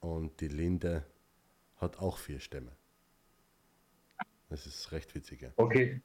[0.00, 1.04] und die Linde
[1.76, 2.72] hat auch vier Stämme.
[4.48, 5.42] Das ist recht witzig.
[5.42, 5.52] Ja.
[5.56, 6.00] Okay.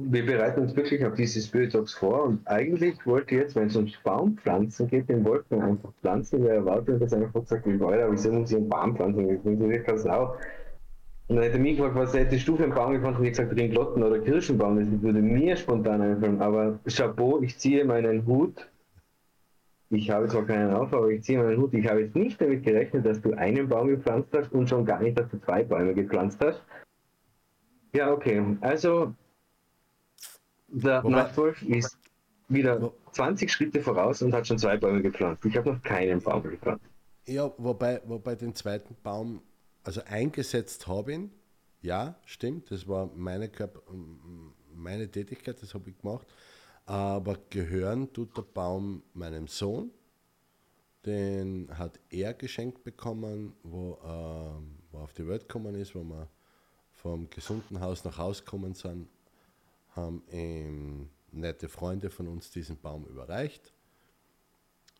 [0.00, 3.66] Wir bereiten uns wirklich auf diese Spirit Talks vor und eigentlich wollte ich jetzt, wenn
[3.66, 6.44] es um Baumpflanzen geht, den wollten wir einfach pflanzen.
[6.44, 9.28] Wir erwarten, dass einfach sagt, Leute, wieso muss ich einen Baum pflanzen?
[9.28, 10.36] Ich bin wirklich Sau.
[11.26, 13.18] Und dann hätte mich gefragt, was hättest du für einen Baum gepflanzt?
[13.18, 14.78] Und ich gesagt, Ringlotten oder Kirschenbaum.
[14.78, 16.40] Das würde mir spontan einfallen.
[16.40, 18.70] Aber Chapeau, ich ziehe meinen Hut.
[19.90, 21.74] Ich habe zwar keinen auf, aber ich ziehe meinen Hut.
[21.74, 25.02] Ich habe jetzt nicht damit gerechnet, dass du einen Baum gepflanzt hast und schon gar
[25.02, 26.62] nicht, dass du zwei Bäume gepflanzt hast.
[27.94, 28.42] Ja, okay.
[28.60, 29.14] Also,
[30.68, 31.98] der Wobei- Nachtwolf ist
[32.48, 35.44] wieder Wo- 20 Schritte voraus und hat schon zwei Bäume gepflanzt.
[35.44, 36.84] Ich habe noch keinen Baum gepflanzt.
[37.26, 39.42] Ja, wobei, wobei den zweiten Baum,
[39.84, 41.30] also eingesetzt habe ihn,
[41.82, 43.80] ja, stimmt, das war meine, Körper,
[44.74, 46.26] meine Tätigkeit, das habe ich gemacht.
[46.86, 49.90] Aber gehören tut der Baum meinem Sohn,
[51.04, 53.98] den hat er geschenkt bekommen, wo,
[54.90, 56.28] wo er auf die Welt gekommen ist, wo wir
[56.92, 59.06] vom gesunden Haus nach Hause gekommen sind,
[59.98, 63.72] haben ihm nette Freunde von uns diesen Baum überreicht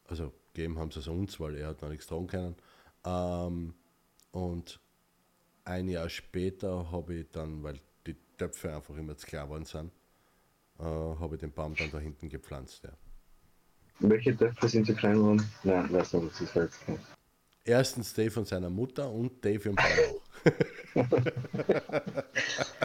[0.09, 2.57] also gegeben haben sie es uns, weil er hat noch nichts tragen können.
[3.05, 3.75] Ähm,
[4.33, 4.81] und
[5.65, 9.93] ein Jahr später habe ich dann, weil die Töpfe einfach immer zu klar geworden sind,
[10.79, 12.85] äh, habe ich den Baum dann da hinten gepflanzt.
[12.85, 12.93] Ja.
[14.01, 15.49] Welche Töpfe sind zu klein geworden?
[15.63, 16.99] Nein, lass uns das ist jetzt kein.
[17.65, 20.23] Erstens Dave von seiner Mutter und Dave im Baum auch.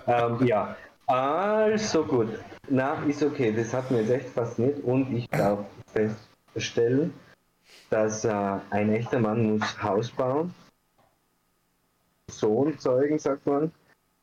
[0.07, 0.75] ähm, ja,
[1.07, 2.29] also gut.
[2.69, 3.51] Na, ist okay.
[3.51, 7.13] Das hat mir jetzt echt fasziniert und ich darf feststellen,
[7.89, 10.53] dass äh, ein echter Mann muss Haus bauen,
[12.29, 13.71] Sohn zeugen, sagt man,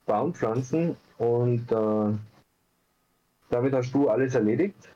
[0.07, 2.19] Baum pflanzen und äh,
[3.51, 4.89] damit hast du alles erledigt.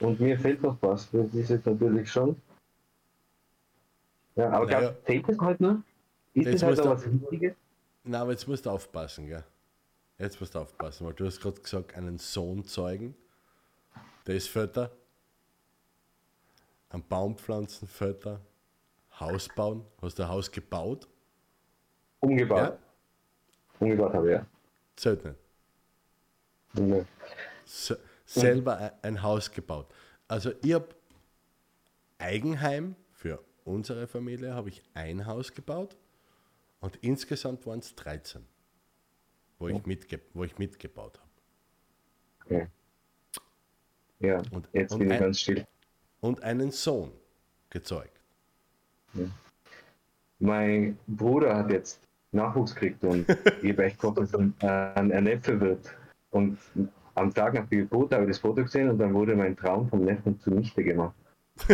[0.00, 1.10] Und mir fehlt noch was.
[1.10, 2.40] Das ist jetzt natürlich schon.
[4.36, 4.92] Ja, aber Naja.
[5.04, 5.76] fehlt es halt noch?
[6.32, 7.54] Ist Jetzt das halt noch was Wichtiges?
[8.04, 9.44] Na, aber jetzt musst du aufpassen, gell?
[10.20, 13.16] Jetzt musst du aufpassen, weil du hast gerade gesagt, einen Sohn zeugen,
[14.26, 14.90] der ist Vater,
[16.90, 18.40] einen Baum pflanzen, Vater,
[19.18, 21.08] Haus bauen, hast du ein Haus gebaut?
[22.20, 22.58] Umgebaut.
[22.58, 22.78] Ja?
[23.78, 24.46] Umgebaut habe ich, ja.
[24.96, 25.36] Zählt nicht.
[26.74, 27.04] Ja.
[27.64, 29.86] Se- selber ein- ein Haus gebaut.
[30.28, 30.88] Also ich habe
[32.18, 35.96] Eigenheim für unsere Familie habe ich ein Haus gebaut
[36.80, 38.46] und insgesamt waren es 13,
[39.60, 41.30] wo, ich mitge wo ich mitgebaut habe.
[42.44, 42.66] Okay.
[44.18, 45.64] Ja, Und- jetzt und bin ich ein- ganz still.
[46.20, 47.12] Und einen Sohn
[47.70, 48.20] gezeugt.
[50.38, 52.00] Mein Bruder hat jetzt
[52.32, 53.26] Nachwuchs gekriegt und
[53.62, 55.94] ich habe echt gehofft, dass er ein, ein Neffe wird.
[56.30, 56.58] Und
[57.14, 59.88] am Tag nach der Geburt habe ich das Foto gesehen und dann wurde mein Traum
[59.88, 61.14] vom Neffen zunichte gemacht.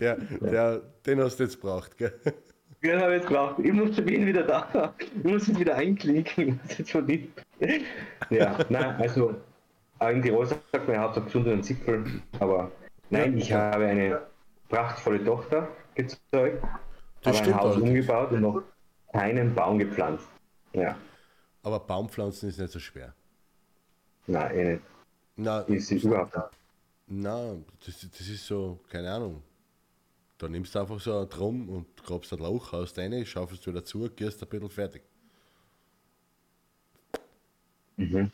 [0.00, 2.18] Der, der, den hast du jetzt braucht, gell?
[2.86, 3.56] Ja, habe ich jetzt gebraucht.
[3.58, 4.94] Ich muss ihn wieder da.
[4.98, 6.60] Ich muss ihn wieder einklicken.
[6.68, 7.32] Ich muss jetzt ihm.
[8.30, 9.34] Ja, nein, also
[10.00, 12.04] in Tirol sagt man, er hat so besonderen Zipfel,
[12.38, 12.70] aber
[13.10, 14.20] nein, ich habe eine
[14.68, 16.62] prachtvolle Tochter gezeugt,
[17.22, 17.88] Das habe ein Haus allerdings.
[17.88, 18.62] umgebaut und noch
[19.12, 20.26] keinen Baum gepflanzt.
[20.74, 20.94] Ja,
[21.62, 23.14] Aber Baumpflanzen ist nicht so schwer.
[24.26, 24.82] nein, eh nicht.
[25.36, 26.48] Na, Ist überhaupt nicht.
[27.06, 29.42] na das, das ist so, keine Ahnung.
[30.38, 33.84] Da nimmst du einfach so ein Drum und grabst ein Loch, haust rein, schaufelst wieder
[33.84, 35.02] zu, gehst ein bisschen fertig.
[37.96, 38.30] Mhm.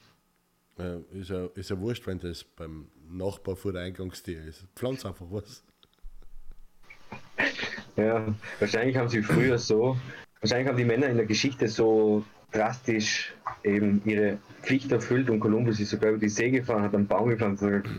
[0.79, 4.67] Äh, ist, ja, ist ja wurscht, wenn das beim Nachbar vor der Eingangstür ist.
[4.75, 5.62] Pflanz einfach was.
[7.97, 9.97] Ja, wahrscheinlich haben sie früher so,
[10.41, 13.35] wahrscheinlich haben die Männer in der Geschichte so drastisch
[13.65, 17.29] eben ihre Pflicht erfüllt und Kolumbus ist sogar über die See gefahren, hat einen Baum
[17.29, 17.91] gepflanzt und gesagt,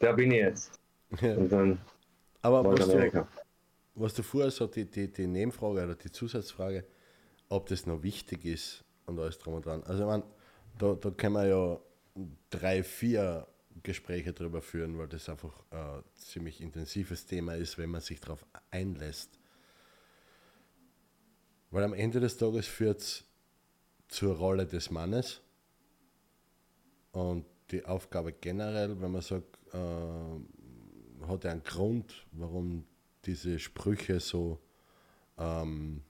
[0.00, 0.80] da bin ich jetzt.
[1.20, 1.36] Ja.
[1.36, 1.78] Und dann
[2.42, 3.26] Aber was du.
[3.94, 6.84] Was du vorher so die, die, die Nebenfrage oder die Zusatzfrage,
[7.48, 9.82] ob das noch wichtig ist und alles drum und dran.
[9.84, 10.24] Also, ich meine,
[10.78, 11.80] da, da können wir ja
[12.50, 13.46] drei, vier
[13.82, 18.44] Gespräche drüber führen, weil das einfach ein ziemlich intensives Thema ist, wenn man sich darauf
[18.70, 19.38] einlässt.
[21.70, 23.24] Weil am Ende des Tages führt es
[24.08, 25.40] zur Rolle des Mannes
[27.12, 32.86] und die Aufgabe generell, wenn man sagt, äh, hat er einen Grund, warum
[33.26, 34.60] diese Sprüche so
[35.38, 36.02] ähm,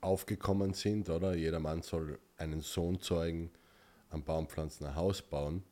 [0.00, 1.34] aufgekommen sind, oder?
[1.34, 3.50] Jeder Mann soll einen Sohn zeugen,
[4.10, 5.62] einen Baum pflanzen, ein Haus bauen.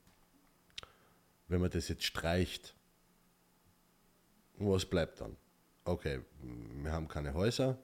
[1.48, 2.74] Wenn man das jetzt streicht,
[4.58, 5.36] was bleibt dann?
[5.84, 6.20] Okay,
[6.82, 7.78] wir haben keine Häuser,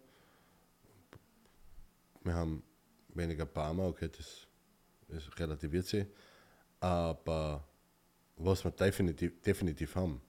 [2.25, 2.63] wir haben
[3.09, 4.49] weniger Barmer, okay, das,
[5.09, 6.07] das relativiert sich.
[6.81, 7.65] Aber
[8.37, 10.21] was wir definitiv, definitiv haben,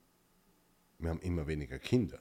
[0.99, 2.19] wir haben immer weniger Kinder.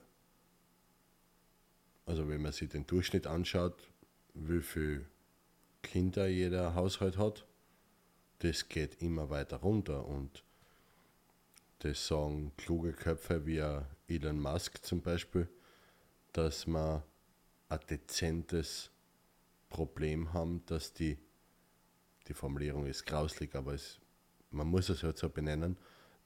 [2.05, 3.89] Also wenn man sich den Durchschnitt anschaut,
[4.33, 5.05] wie viele
[5.81, 7.45] Kinder jeder Haushalt hat,
[8.39, 10.05] das geht immer weiter runter.
[10.05, 10.43] Und
[11.79, 13.59] das sagen kluge Köpfe wie
[14.07, 15.47] Elon Musk zum Beispiel,
[16.33, 17.03] dass man
[17.69, 18.89] ein dezentes
[19.69, 21.17] Problem haben, dass die,
[22.27, 23.99] die Formulierung ist grauslig, aber es,
[24.51, 25.77] man muss es halt so benennen,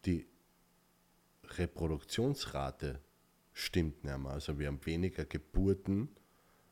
[0.05, 0.27] die
[1.43, 2.99] Reproduktionsrate
[3.57, 4.31] stimmt nicht mehr.
[4.31, 6.09] Also wir haben weniger Geburten,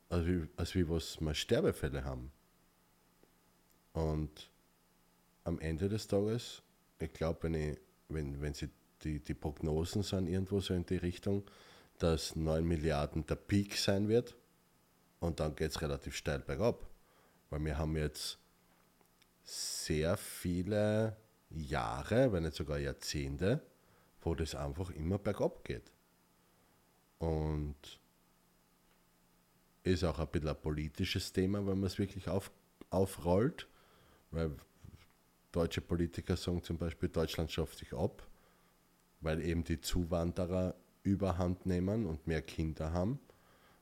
[0.08, 2.30] als wie, als wie was wir Sterbefälle haben.
[3.92, 4.50] Und
[5.42, 6.62] am Ende des Tages,
[7.00, 7.76] ich glaube, wenn,
[8.08, 8.68] wenn, wenn sie
[9.02, 11.42] die, die Prognosen sind irgendwo so in die Richtung,
[11.98, 14.36] dass 9 Milliarden der Peak sein wird
[15.18, 16.86] und dann geht es relativ steil bergab.
[17.50, 18.38] Weil wir haben jetzt
[19.42, 21.16] sehr viele
[21.50, 23.60] Jahre, wenn nicht sogar Jahrzehnte,
[24.20, 25.90] wo das einfach immer bergab geht.
[27.18, 27.76] Und
[29.82, 32.50] ist auch ein bisschen ein politisches Thema, wenn man es wirklich auf,
[32.90, 33.68] aufrollt,
[34.30, 34.50] weil
[35.52, 38.26] deutsche Politiker sagen zum Beispiel, Deutschland schafft sich ab,
[39.20, 43.20] weil eben die Zuwanderer überhand nehmen und mehr Kinder haben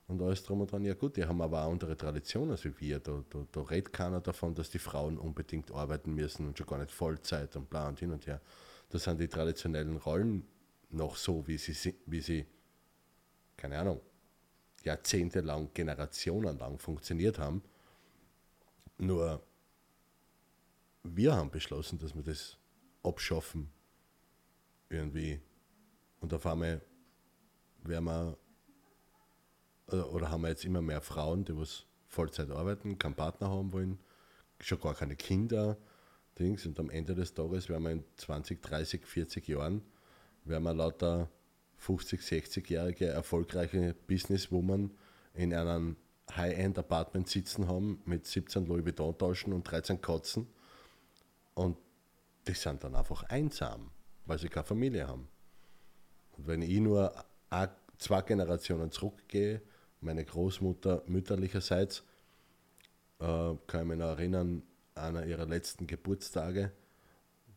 [0.06, 0.84] und alles drum und dran.
[0.84, 2.98] Ja gut, die haben aber auch andere Traditionen als wir.
[3.00, 6.78] Da, da, da redet keiner davon, dass die Frauen unbedingt arbeiten müssen und schon gar
[6.78, 8.40] nicht Vollzeit und bla und hin und her.
[8.90, 10.46] Das sind die traditionellen Rollen
[10.90, 12.46] noch so, wie sie, wie sie
[13.56, 14.00] keine Ahnung,
[14.82, 17.62] jahrzehntelang, generationenlang funktioniert haben.
[18.98, 19.42] Nur
[21.02, 22.56] wir haben beschlossen, dass wir das
[23.02, 23.70] abschaffen
[24.88, 25.40] irgendwie.
[26.20, 26.80] Und auf einmal
[27.82, 28.38] werden wir,
[29.88, 33.98] oder haben wir jetzt immer mehr Frauen, die was Vollzeit arbeiten, keinen Partner haben wollen,
[34.60, 35.76] schon gar keine Kinder,
[36.38, 36.64] Dings.
[36.66, 39.82] Und am Ende des Tages werden wir in 20, 30, 40 Jahren,
[40.44, 41.28] werden wir lauter
[41.84, 44.90] 50, 60-jährige erfolgreiche Businesswoman
[45.34, 45.96] in einem
[46.34, 50.46] High-End-Apartment sitzen haben mit 17 Louis Vuitton-Taschen und 13 Katzen.
[51.52, 51.76] Und
[52.48, 53.90] die sind dann einfach einsam,
[54.24, 55.28] weil sie keine Familie haben.
[56.32, 57.12] Und wenn ich nur
[57.98, 59.60] zwei Generationen zurückgehe,
[60.00, 62.02] meine Großmutter mütterlicherseits,
[63.20, 64.62] äh, kann ich mich noch erinnern,
[64.94, 66.72] einer ihrer letzten Geburtstage,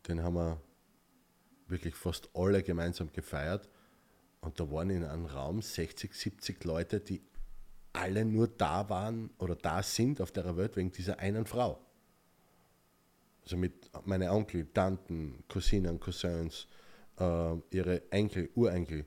[0.07, 0.61] den haben wir
[1.67, 3.69] wirklich fast alle gemeinsam gefeiert.
[4.41, 7.21] Und da waren in einem Raum 60, 70 Leute, die
[7.93, 11.79] alle nur da waren oder da sind auf der Welt wegen dieser einen Frau.
[13.43, 16.67] Also mit meine Onkel, Tanten, Cousinen, Cousins,
[17.19, 19.05] äh, ihre Enkel, Urenkel.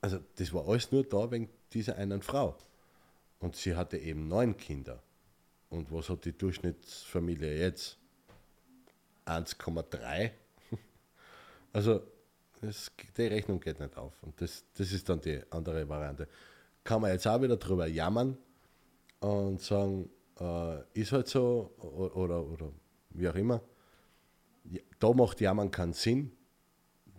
[0.00, 2.56] Also das war alles nur da wegen dieser einen Frau.
[3.40, 5.02] Und sie hatte eben neun Kinder.
[5.68, 7.98] Und was hat die Durchschnittsfamilie jetzt?
[9.26, 10.30] 1,3.
[11.70, 12.00] Also
[12.60, 14.12] das, die Rechnung geht nicht auf.
[14.22, 16.28] Und das, das ist dann die andere Variante.
[16.84, 18.36] Kann man jetzt auch wieder drüber jammern
[19.20, 22.72] und sagen, äh, ist halt so oder, oder, oder
[23.10, 23.60] wie auch immer.
[24.98, 26.32] Da macht Jammern keinen Sinn.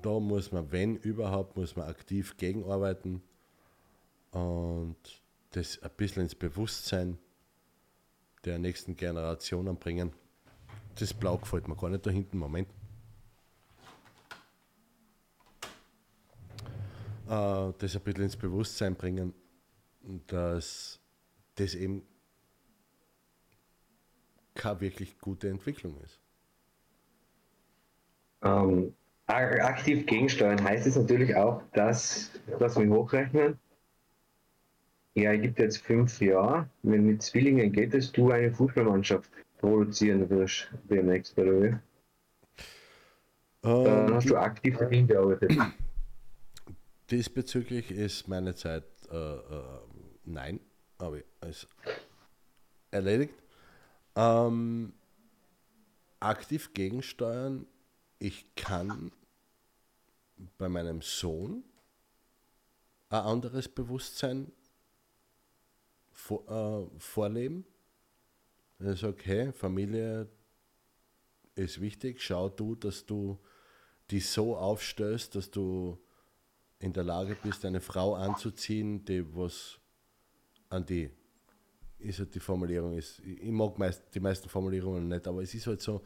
[0.01, 3.21] Da muss man, wenn überhaupt, muss man aktiv gegenarbeiten
[4.31, 4.95] und
[5.51, 7.17] das ein bisschen ins Bewusstsein
[8.45, 10.13] der nächsten Generationen bringen.
[10.95, 12.37] Das Blau gefällt mir gar nicht da hinten.
[12.37, 12.67] Moment.
[17.29, 19.33] Äh, das ein bisschen ins Bewusstsein bringen,
[20.27, 20.99] dass
[21.55, 22.01] das eben
[24.55, 26.19] keine wirklich gute Entwicklung ist.
[28.41, 28.93] Ähm,
[29.27, 33.59] aktiv gegensteuern heißt es natürlich auch, dass, dass wir hochrechnen,
[35.13, 40.29] ja, es gibt jetzt fünf Jahre, wenn mit Zwillingen geht, dass du eine Fußballmannschaft produzieren
[40.29, 41.75] wirst demnächst, oder wie?
[43.63, 45.51] Ähm, Dann hast du aktiv dahin gearbeitet.
[47.11, 49.79] Diesbezüglich ist meine Zeit äh, äh,
[50.25, 50.59] nein,
[50.99, 51.67] aber ist
[52.91, 53.33] erledigt.
[54.15, 54.93] Ähm,
[56.19, 57.65] aktiv gegensteuern,
[58.19, 59.11] ich kann
[60.59, 61.63] bei meinem Sohn
[63.09, 64.51] ein anderes Bewusstsein
[66.11, 67.65] vor, äh, vorleben.
[68.77, 70.29] Ich sage, hey, Familie
[71.55, 73.39] ist wichtig, schau du, dass du
[74.11, 75.97] die so aufstößt, dass du
[76.79, 79.79] in der Lage bist, eine Frau anzuziehen, die was
[80.69, 81.09] an die,
[81.99, 85.67] ist halt die Formulierung ist, ich mag meist, die meisten Formulierungen nicht, aber es ist
[85.67, 86.01] halt so,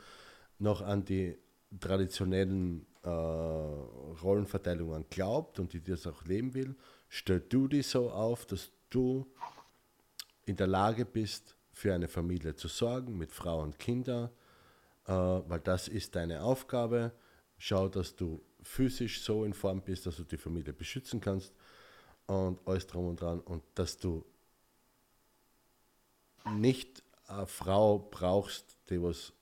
[0.59, 1.38] noch an die
[1.80, 6.76] traditionellen äh, Rollenverteilungen glaubt und die das auch leben will,
[7.09, 9.26] stell du die so auf, dass du
[10.45, 14.32] in der Lage bist, für eine Familie zu sorgen mit Frau und Kinder,
[15.05, 17.11] äh, weil das ist deine Aufgabe.
[17.57, 21.53] Schau, dass du physisch so in Form bist, dass du die Familie beschützen kannst
[22.28, 24.26] und alles drum und dran und dass du
[26.45, 29.34] nicht eine Frau brauchst, die was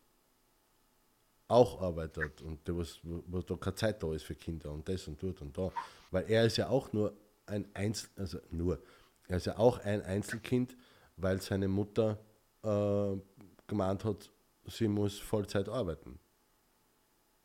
[1.48, 5.08] auch arbeitet und die was, wo da keine Zeit da ist für Kinder und das
[5.08, 5.72] und dort und da.
[6.10, 7.14] Weil er ist ja auch nur
[7.46, 8.82] ein Einzel, also nur,
[9.28, 10.76] er ist ja auch ein Einzelkind,
[11.18, 12.18] weil seine Mutter
[12.64, 13.18] äh,
[13.68, 14.32] gemeint hat,
[14.66, 16.20] sie muss Vollzeit arbeiten.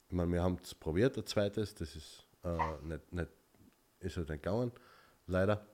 [0.09, 3.31] Ich meine, wir haben es probiert, ein zweites, das ist äh, nicht, nicht,
[4.01, 4.73] ist halt nicht gegangen,
[5.27, 5.67] leider.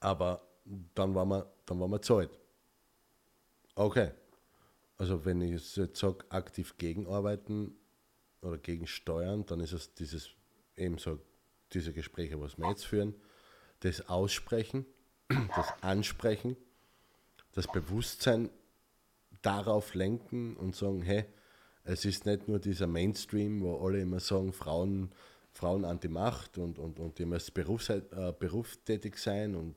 [0.00, 0.46] Aber
[0.94, 2.30] dann waren wir, dann waren wir Zeit.
[3.74, 4.12] Okay.
[4.98, 7.76] Also wenn ich jetzt sage, aktiv gegenarbeiten
[8.40, 10.30] oder gegensteuern, dann ist es dieses
[10.76, 11.18] eben so
[11.72, 13.14] diese Gespräche, was wir jetzt führen,
[13.80, 14.86] das Aussprechen,
[15.56, 16.56] das Ansprechen,
[17.52, 18.50] das Bewusstsein
[19.42, 21.26] darauf lenken und sagen, hey,
[21.86, 25.10] es ist nicht nur dieser Mainstream, wo alle immer sagen, Frauen,
[25.52, 28.02] Frauen an die Macht und, und, und ihr müsst berufs, äh,
[28.38, 29.76] berufstätig sein und,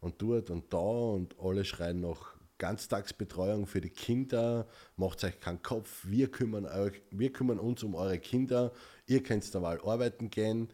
[0.00, 5.62] und dort und da und alle schreien nach Ganztagsbetreuung für die Kinder, macht euch keinen
[5.62, 8.72] Kopf, wir kümmern, euch, wir kümmern uns um eure Kinder,
[9.06, 10.68] ihr könnt da mal arbeiten gehen.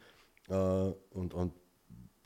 [0.49, 1.53] Äh, und, und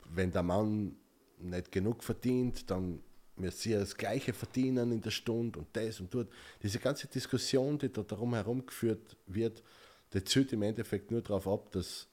[0.09, 0.97] wenn der Mann
[1.39, 3.01] nicht genug verdient, dann
[3.39, 6.29] müsst ihr das Gleiche verdienen in der Stunde und das und dort.
[6.61, 9.63] Diese ganze Diskussion, die da darum herum geführt wird,
[10.13, 12.07] die zielt im Endeffekt nur darauf ab, dass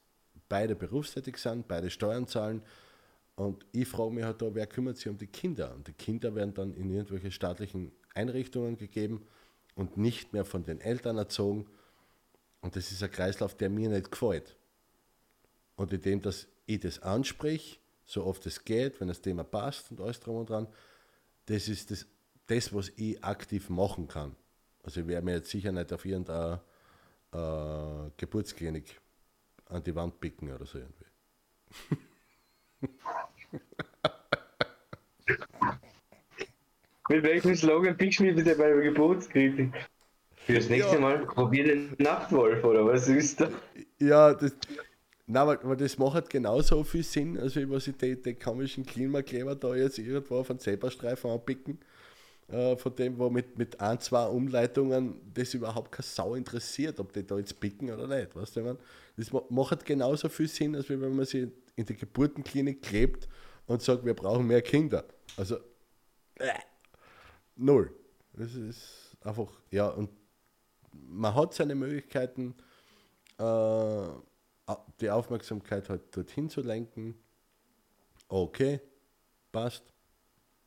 [0.49, 2.63] beide berufstätig sind, beide Steuern zahlen
[3.37, 5.75] und ich frage mich halt da, wer kümmert sich um die Kinder?
[5.75, 9.27] Und die Kinder werden dann in irgendwelche staatlichen Einrichtungen gegeben
[9.75, 11.67] und nicht mehr von den Eltern erzogen.
[12.63, 14.57] Und das ist ein Kreislauf, der mir nicht gefällt.
[15.77, 20.01] Und indem dass ich das anspreche, so oft es geht, wenn das Thema passt und
[20.01, 20.67] alles drum und dran,
[21.47, 22.07] das ist das,
[22.47, 24.37] das was ich aktiv machen kann.
[24.83, 26.61] Also ich werde mir jetzt sicher nicht auf irgendeine
[27.33, 29.01] äh, Geburtsklinik
[29.69, 31.07] an die Wand picken oder so irgendwie.
[37.09, 39.73] Mit welchem Slogan pickst du mich bitte bei der Geburtskritik?
[40.35, 41.01] Für das nächste ja.
[41.01, 43.53] Mal probier den Nachtwolf oder was ist das?
[43.99, 44.57] Ja, das,
[45.27, 48.85] nein, weil, weil das macht halt genauso viel Sinn, als was ich die, die komischen
[48.85, 51.79] Klimakleber da jetzt irgendwo auf einen Zebrastreifen anpicken.
[52.49, 57.13] Äh, von dem, wo mit, mit ein, zwei Umleitungen das überhaupt keine Sau interessiert, ob
[57.13, 58.37] die da jetzt picken oder nicht.
[58.37, 58.79] Weißt du,
[59.17, 63.29] das macht halt genauso viel Sinn, als wenn man sich in die Geburtenklinik klebt
[63.67, 65.05] und sagt, wir brauchen mehr Kinder.
[65.37, 65.57] Also,
[66.37, 66.53] äh,
[67.57, 67.93] null.
[68.35, 70.11] Das ist einfach, ja, und
[70.93, 72.55] man hat seine Möglichkeiten,
[73.39, 74.09] äh,
[75.01, 77.15] die Aufmerksamkeit halt dorthin zu lenken.
[78.29, 78.81] Okay,
[79.53, 79.85] passt.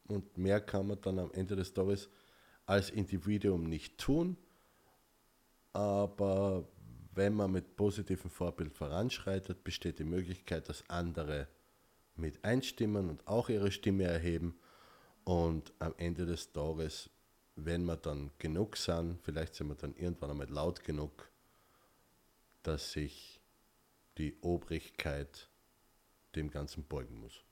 [0.07, 2.09] Und mehr kann man dann am Ende des Tages
[2.65, 4.37] als Individuum nicht tun.
[5.73, 6.67] Aber
[7.13, 11.47] wenn man mit positivem Vorbild voranschreitet, besteht die Möglichkeit, dass andere
[12.15, 14.57] mit einstimmen und auch ihre Stimme erheben.
[15.23, 17.09] Und am Ende des Tages,
[17.55, 21.29] wenn wir dann genug sind, vielleicht sind wir dann irgendwann einmal laut genug,
[22.63, 23.38] dass sich
[24.19, 25.49] die Obrigkeit
[26.35, 27.43] dem Ganzen beugen muss.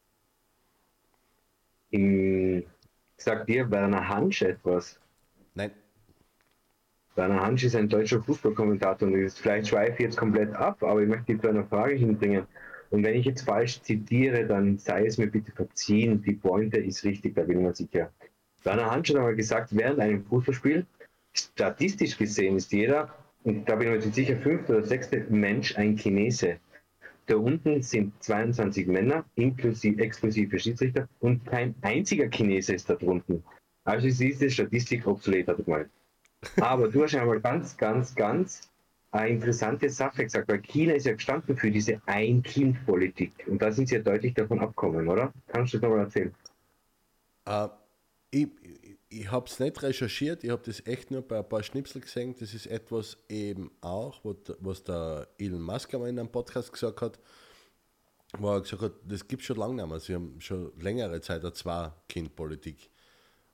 [1.90, 2.66] Ich
[3.16, 5.00] sag dir Werner Hansch etwas?
[5.56, 5.72] Nein.
[7.16, 11.08] Werner Hansch ist ein deutscher Fußballkommentator und vielleicht schweife ich jetzt komplett ab, aber ich
[11.08, 12.46] möchte dir zu einer Frage hinbringen.
[12.90, 16.22] Und wenn ich jetzt falsch zitiere, dann sei es mir bitte verziehen.
[16.22, 18.12] Die Pointe ist richtig, da bin ich mir sicher.
[18.64, 20.86] Werner Hansch hat einmal gesagt, während einem Fußballspiel,
[21.34, 23.14] statistisch gesehen ist jeder,
[23.44, 26.58] da bin ich mir sicher, fünfte oder sechste Mensch ein Chinese.
[27.28, 33.44] Da unten sind 22 Männer, inklusive, exklusive Schiedsrichter, und kein einziger Chinese ist da drunten.
[33.84, 35.90] Also ist diese Statistik obsolet, hat er gemeint.
[36.62, 38.70] Aber du hast einmal ganz, ganz, ganz
[39.12, 43.32] eine interessante Sache gesagt, weil China ist ja gestanden für diese Ein-Kind-Politik.
[43.48, 45.34] Und da sind sie ja deutlich davon abgekommen, oder?
[45.48, 46.34] Kannst du das nochmal erzählen?
[47.48, 47.70] Uh,
[48.32, 48.48] ich
[49.10, 52.36] ich habe es nicht recherchiert, ich habe das echt nur bei ein paar Schnipsel gesehen.
[52.40, 54.20] Das ist etwas eben auch,
[54.60, 57.20] was der Elon Musk einmal in einem Podcast gesagt hat,
[58.38, 60.00] wo er gesagt hat, das gibt schon lange nicht mehr.
[60.00, 62.90] Sie haben schon längere Zeit eine Zwei-Kind-Politik.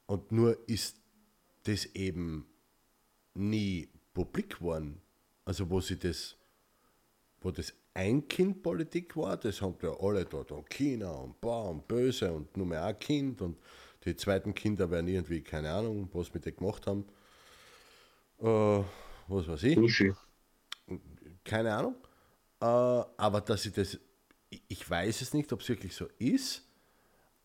[0.08, 0.97] Und nur ist
[1.64, 2.47] das eben
[3.36, 5.01] nie publik geworden.
[5.45, 6.36] Also wo sie das,
[7.41, 12.32] wo das Ein-Kind-Politik war, das haben ja alle da, da China und Bar und Böse
[12.32, 13.60] und nur mehr ein Kind und
[14.06, 17.06] die zweiten Kinder werden irgendwie, keine Ahnung, was mit denen gemacht haben.
[18.39, 18.84] Äh,
[19.28, 19.76] was weiß ich.
[19.76, 20.14] Sushi.
[21.43, 21.95] Keine Ahnung.
[22.60, 23.97] Äh, aber dass ich das,
[24.49, 26.64] ich weiß es nicht, ob es wirklich so ist,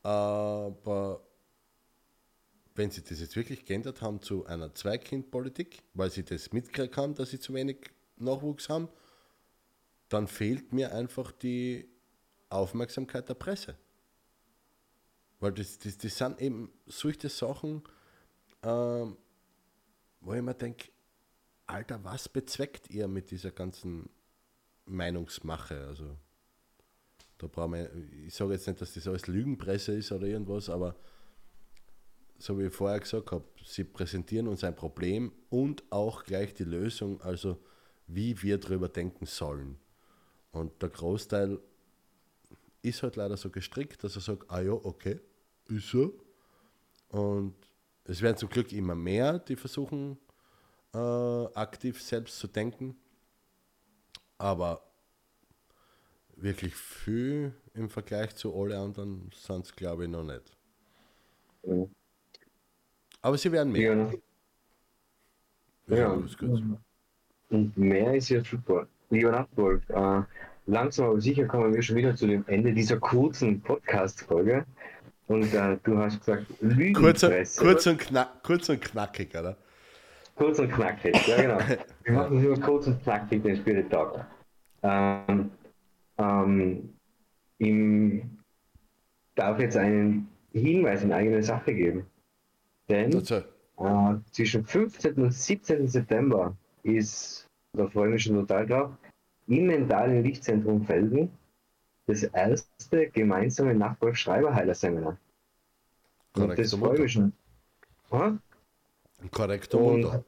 [0.03, 1.25] aber
[2.75, 7.15] wenn sie das jetzt wirklich geändert haben zu einer Zweikindpolitik, weil sie das mitgekriegt haben,
[7.15, 7.79] dass sie zu wenig
[8.17, 8.89] Nachwuchs haben,
[10.09, 11.89] dann fehlt mir einfach die
[12.49, 13.77] Aufmerksamkeit der Presse.
[15.41, 17.83] Weil das, das, das sind eben solche Sachen,
[18.63, 19.17] ähm,
[20.21, 20.89] wo ich mir denke,
[21.67, 24.09] Alter, was bezweckt ihr mit dieser ganzen
[24.87, 25.87] Meinungsmache?
[25.87, 26.17] Also,
[27.37, 27.91] da brauchen wir,
[28.27, 30.97] ich sage jetzt nicht, dass das alles Lügenpresse ist oder irgendwas, aber
[32.39, 36.65] so wie ich vorher gesagt habe, sie präsentieren uns ein Problem und auch gleich die
[36.65, 37.59] Lösung, also
[38.07, 39.77] wie wir darüber denken sollen.
[40.53, 41.61] Und der Großteil
[42.83, 45.21] ist halt leider so gestrickt, dass er sagt, ah ja, okay,
[45.69, 46.13] ist so.
[47.09, 47.55] Und
[48.05, 50.19] es werden zum Glück immer mehr, die versuchen,
[50.95, 52.97] äh, aktiv selbst zu denken.
[54.39, 54.83] Aber
[56.37, 60.57] wirklich viel im Vergleich zu allen anderen sind es, glaube ich, noch nicht.
[61.65, 61.91] Mhm.
[63.21, 64.13] Aber sie werden mehr.
[65.89, 65.97] Ja.
[65.97, 66.23] ja.
[67.51, 68.87] Und mehr ist ja super.
[69.11, 70.23] Lieber Nachtwolf, äh,
[70.67, 74.67] langsam aber sicher kommen wir schon wieder zu dem Ende dieser kurzen Podcast-Folge.
[75.29, 77.31] Und äh, du hast gesagt, Lügenpresse.
[77.31, 79.57] Kurz, kurz, und knack, kurz und knackig, oder?
[80.35, 81.59] Kurz und knackig, ja genau.
[82.05, 84.25] Wir machen nur kurz und knackig den Spirit Talk.
[84.83, 85.51] Ähm,
[86.17, 86.95] ähm,
[87.59, 88.23] ich
[89.35, 92.07] darf jetzt einen Hinweis in eigene Sache geben.
[92.89, 95.15] Denn äh, zwischen 15.
[95.17, 95.89] und 17.
[95.89, 98.91] September ist, da freue ich mich schon total drauf,
[99.47, 101.31] im mentalen Lichtzentrum Felden
[102.09, 105.19] das erste gemeinsame Nachbar-Schreiberheiler-Seminar.
[106.35, 107.33] Und das freue ich mich schon.
[108.11, 108.39] Ha?
[109.31, 110.25] Korrekto Mundo.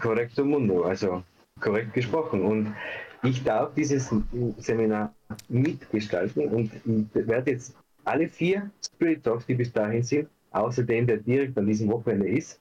[0.00, 1.22] Korrekto Mundo, also
[1.60, 2.42] korrekt gesprochen.
[2.42, 2.74] Und
[3.22, 4.12] ich darf dieses
[4.58, 5.14] Seminar
[5.48, 6.70] mitgestalten und
[7.14, 11.88] werde jetzt alle vier Spirit Talks, die bis dahin sind, außerdem der direkt an diesem
[11.88, 12.60] Wochenende ist,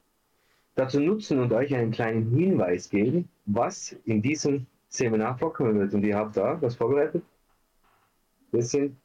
[0.76, 5.94] dazu nutzen und euch einen kleinen Hinweis geben, was in diesem Seminar vorkommen wird.
[5.94, 7.24] Und ihr habt da was vorbereitet.
[8.56, 8.96] Das sind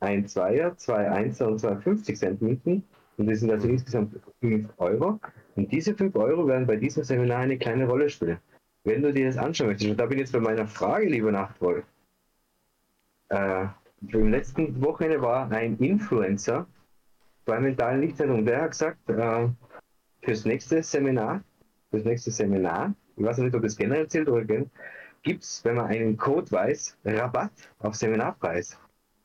[0.00, 2.82] ein Zweier, zwei Einser und zwei 50 Cent Münzen.
[3.16, 5.20] Und das sind also insgesamt 5 Euro.
[5.54, 8.38] Und diese 5 Euro werden bei diesem Seminar eine kleine Rolle spielen.
[8.84, 11.32] Wenn du dir das anschauen möchtest, und da bin ich jetzt bei meiner Frage, lieber
[11.32, 11.84] Nachtwolf.
[13.30, 13.66] Äh,
[14.12, 16.66] Im letzten Wochenende war ein Influencer
[17.44, 19.48] bei mentalen Lichtzeitung, der hat gesagt, äh,
[20.22, 21.42] fürs nächste Seminar,
[21.90, 24.44] fürs nächste Seminar, ich weiß nicht, ob das generell zählt oder
[25.22, 28.78] gibt es, wenn man einen Code weiß, Rabatt auf Seminarpreis.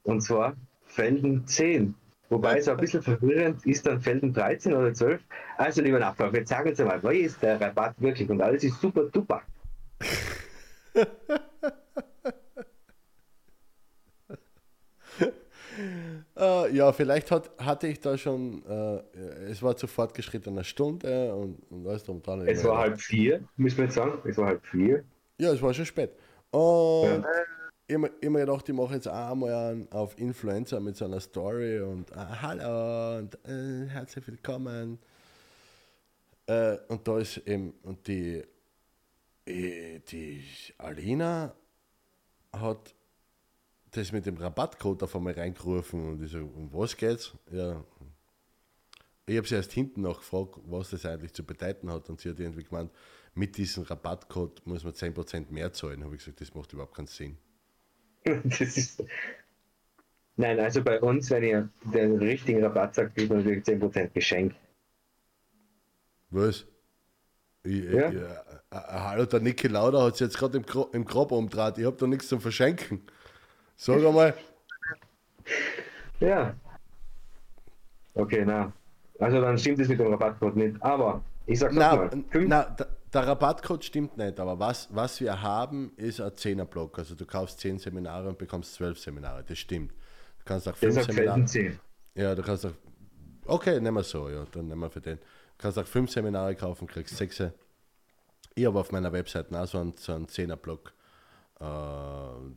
[0.04, 1.96] Und zwar Felden 10.
[2.30, 5.22] Wobei es ein bisschen verwirrend ist, dann Felden 13 oder 12.
[5.58, 8.30] Also, lieber Nachbar, jetzt sagen Sie mal, wo ist der Rabatt wirklich?
[8.30, 9.42] Und alles ist super duper.
[16.38, 19.02] äh, ja, vielleicht hat, hatte ich da schon, äh,
[19.50, 22.48] es war zu fortgeschrittener Stunde und, und alles drum dran.
[22.48, 24.20] Es war halb vier, müssen wir jetzt sagen.
[24.24, 25.04] Es war halb vier.
[25.38, 26.12] Ja, es war schon spät.
[26.52, 27.24] Und ja.
[27.92, 32.12] Immer, immer gedacht, ich mache jetzt auch mal auf Influencer mit so einer Story und
[32.16, 35.00] ah, hallo und äh, herzlich willkommen.
[36.48, 38.44] Äh, und da ist eben, und die,
[39.46, 40.44] äh, die
[40.78, 41.54] Alina
[42.54, 42.96] hat
[43.92, 47.34] das mit dem Rabattcode auf einmal reingerufen und ich so, um was geht's?
[47.52, 47.84] Ja.
[49.26, 52.30] Ich habe sie erst hinten noch gefragt, was das eigentlich zu bedeuten hat und sie
[52.30, 52.92] hat irgendwie gemeint,
[53.34, 56.04] mit diesem Rabattcode muss man 10% mehr zahlen.
[56.04, 57.38] Habe ich gesagt, das macht überhaupt keinen Sinn.
[58.44, 59.04] Das ist
[60.38, 64.56] Nein, also bei uns, wenn ihr den richtigen Rabatt sagt, kriegt man natürlich 10% Geschenk.
[66.32, 66.66] Was?
[67.64, 68.10] Ich, ja?
[68.10, 68.30] ich, äh, äh,
[68.72, 71.78] hallo, der Niki Lauda hat sich jetzt gerade im, Gro im Grab umgedreht.
[71.78, 73.02] Ich habe da nichts zum Verschenken.
[73.76, 74.34] Sag einmal.
[76.20, 76.56] Ja.
[78.16, 78.72] Okay, na.
[79.20, 80.82] Also dann stimmt es mit dem Rabattcode nicht.
[80.82, 82.10] Aber ich sag na, mal.
[82.34, 86.98] Na, der, der Rabattcode stimmt nicht, aber was, was wir haben, ist ein 10er-Block.
[86.98, 89.44] Also du kaufst 10 Seminare und bekommst 12 Seminare.
[89.44, 89.92] Das stimmt.
[89.92, 91.46] Du kannst auch 5 Seminare.
[91.46, 91.80] 10.
[92.16, 92.74] Ja, du kannst auch.
[93.46, 95.18] Okay, nehmen wir so, ja, dann nehmen wir für den.
[95.18, 95.24] Du
[95.58, 97.44] kannst auch 5 Seminare kaufen, kriegst 6.
[98.56, 100.94] Ich habe auf meiner Website auch so einen, so einen 10er-Block
[101.60, 101.64] äh,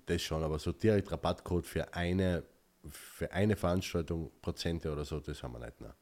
[0.06, 2.42] das schon, aber so direkt Rabattcode für eine,
[2.88, 5.80] für eine Veranstaltung, Prozente oder so, das haben wir nicht.
[5.80, 5.94] Ne?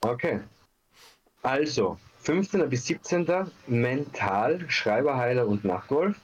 [0.00, 0.40] Okay.
[1.46, 2.68] Also, 15.
[2.68, 3.24] bis 17.
[3.68, 6.20] Mental, Schreiberheiler und Nachtwolf.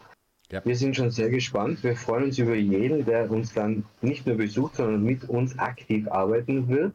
[0.50, 0.60] Ja.
[0.64, 1.84] Wir sind schon sehr gespannt.
[1.84, 6.08] Wir freuen uns über jeden, der uns dann nicht nur besucht, sondern mit uns aktiv
[6.08, 6.92] arbeiten wird.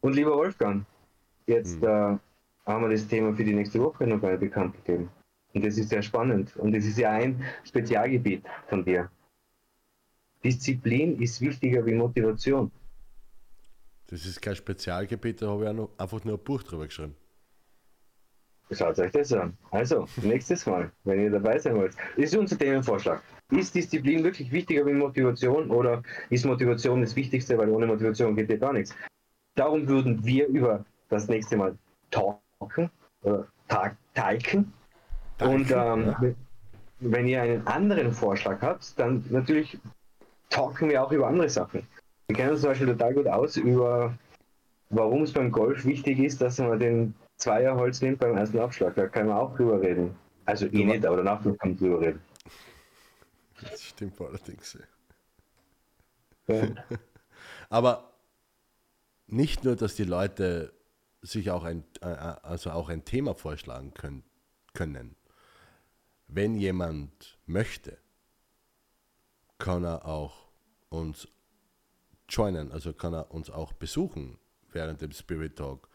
[0.00, 0.86] Und lieber Wolfgang,
[1.46, 1.84] jetzt hm.
[1.84, 2.18] äh,
[2.64, 5.10] haben wir das Thema für die nächste Woche noch mal bekannt gegeben.
[5.52, 6.56] Und das ist sehr spannend.
[6.56, 9.10] Und das ist ja ein Spezialgebiet von dir.
[10.42, 12.70] Disziplin ist wichtiger wie Motivation.
[14.06, 17.14] Das ist kein Spezialgebiet, da habe ich auch noch, einfach nur ein Buch drüber geschrieben.
[18.72, 19.56] Schaut euch das an.
[19.72, 21.94] Also, nächstes Mal, wenn ihr dabei sein wollt.
[22.16, 23.20] Das ist unser Themenvorschlag.
[23.50, 28.48] Ist Disziplin wirklich wichtiger wie Motivation oder ist Motivation das Wichtigste, weil ohne Motivation geht
[28.48, 28.94] ja gar nichts?
[29.56, 31.76] Darum würden wir über das nächste Mal
[32.12, 32.90] talken
[33.22, 33.48] oder
[34.14, 34.72] talken.
[35.40, 36.22] Und ähm, ja.
[37.00, 39.78] wenn ihr einen anderen Vorschlag habt, dann natürlich
[40.48, 41.86] talken wir auch über andere Sachen.
[42.28, 44.14] Wir kennen uns zum Beispiel total gut aus über,
[44.90, 48.94] warum es beim Golf wichtig ist, dass man den Zweierholz nimmt beim ersten Abschlag.
[48.94, 50.14] Da kann man auch drüber reden.
[50.44, 52.20] Also ich nicht, aber danach kann man drüber reden.
[53.60, 54.78] Das stimmt allerdings.
[56.46, 56.68] Ja.
[57.68, 58.12] aber
[59.26, 60.72] nicht nur, dass die Leute
[61.22, 64.24] sich auch ein, äh, also auch ein Thema vorschlagen können,
[64.72, 65.16] können.
[66.26, 67.98] Wenn jemand möchte,
[69.58, 70.48] kann er auch
[70.88, 71.28] uns
[72.28, 74.38] joinen, also kann er uns auch besuchen
[74.72, 75.89] während dem Spirit Talk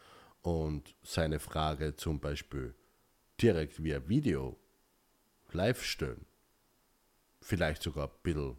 [0.46, 2.76] und seine Frage zum Beispiel
[3.42, 4.56] direkt via Video
[5.52, 6.24] live stellen.
[7.42, 8.58] Vielleicht sogar ein bisschen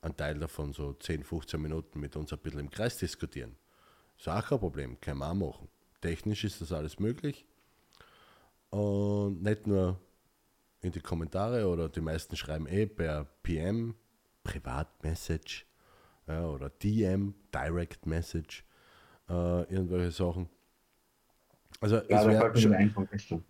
[0.00, 3.56] ein Teil davon, so 10, 15 Minuten mit uns ein bisschen im Kreis diskutieren.
[4.18, 5.68] Ist auch kein Problem, kann man auch machen.
[6.00, 7.46] Technisch ist das alles möglich.
[8.70, 10.00] Und nicht nur
[10.80, 13.94] in die Kommentare oder die meisten schreiben eh per PM,
[14.42, 15.64] Privatmessage
[16.26, 18.64] ja, oder DM, Direct Message,
[19.28, 20.48] äh, irgendwelche Sachen.
[21.82, 23.42] Also ja, es wäre schon,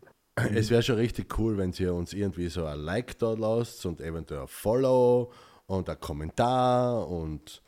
[0.70, 4.40] wär schon richtig cool, wenn ihr uns irgendwie so ein Like da lasst und eventuell
[4.40, 5.30] ein Follow
[5.66, 7.62] und ein Kommentar und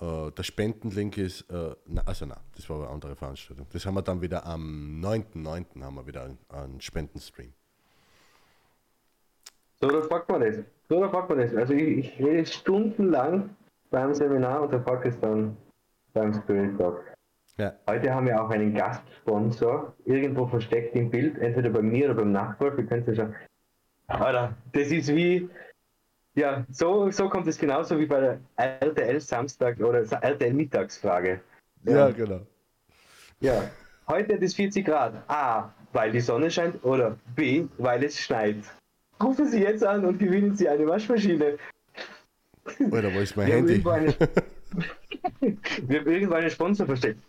[0.00, 3.68] äh, der Spendenlink ist, äh, na, also nein, das war eine andere Veranstaltung.
[3.72, 5.80] Das haben wir dann wieder am 9.9.
[5.80, 7.52] haben wir wieder einen, einen Spendenstream.
[9.80, 10.56] So, da packt man das.
[10.88, 11.54] So, da packt man das.
[11.54, 13.54] Also ich, ich rede stundenlang
[13.90, 15.56] beim Seminar und da packe ich es dann
[16.12, 17.15] beim Spirit Talk.
[17.58, 17.72] Ja.
[17.88, 22.32] Heute haben wir auch einen Gastsponsor, irgendwo versteckt im Bild, entweder bei mir oder beim
[22.32, 22.76] Nachbar.
[22.76, 23.34] Wir können es ja schon.
[24.08, 25.48] Alter, das ist wie,
[26.34, 31.40] ja, so, so kommt es genauso wie bei der RTL Samstag oder RTL Mittagsfrage.
[31.84, 32.40] Ja, ja genau.
[33.40, 33.70] Ja,
[34.06, 35.14] heute hat es 40 Grad.
[35.28, 38.56] A, weil die Sonne scheint oder B, weil es schneit.
[39.22, 41.56] Rufen Sie jetzt an und gewinnen Sie eine Waschmaschine.
[42.90, 43.82] Oder wo ist mein Handy?
[45.40, 47.22] Wir haben irgendwo einen Sponsor versteckt.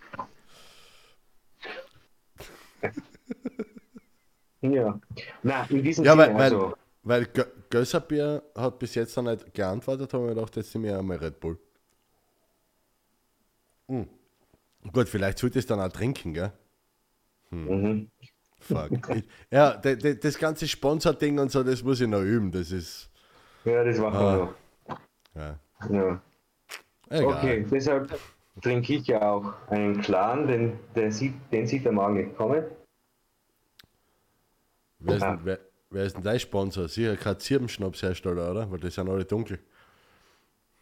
[4.61, 4.99] ja.
[5.43, 9.53] Na, in diesem ja, Sinne, weil, also, weil, weil Gösserbier hat bis jetzt noch nicht
[9.53, 11.57] geantwortet, haben wir gedacht, jetzt sind wir einmal Red Bull.
[13.87, 14.07] Hm.
[14.91, 16.51] Gut, vielleicht sollte es dann auch trinken, gell?
[17.49, 17.65] Hm.
[17.65, 18.11] Mhm.
[18.59, 18.91] Fuck.
[19.15, 22.51] Ich, ja, das ganze Sponsor-Ding und so, das muss ich noch üben.
[22.51, 23.09] Das ist.
[23.65, 24.99] Ja, das machen wir noch.
[25.35, 25.59] Ja.
[25.89, 26.21] ja.
[27.09, 28.19] Okay, deshalb
[28.61, 32.63] trinke ich ja auch einen klaren, den, den, sieht, den sieht der Magen nicht kommen.
[34.99, 36.87] Wer ist, denn, wer, wer ist denn dein Sponsor?
[36.87, 38.71] Sicher kein Zirbenschnapshersteller, oder?
[38.71, 39.59] Weil die sind alle dunkel.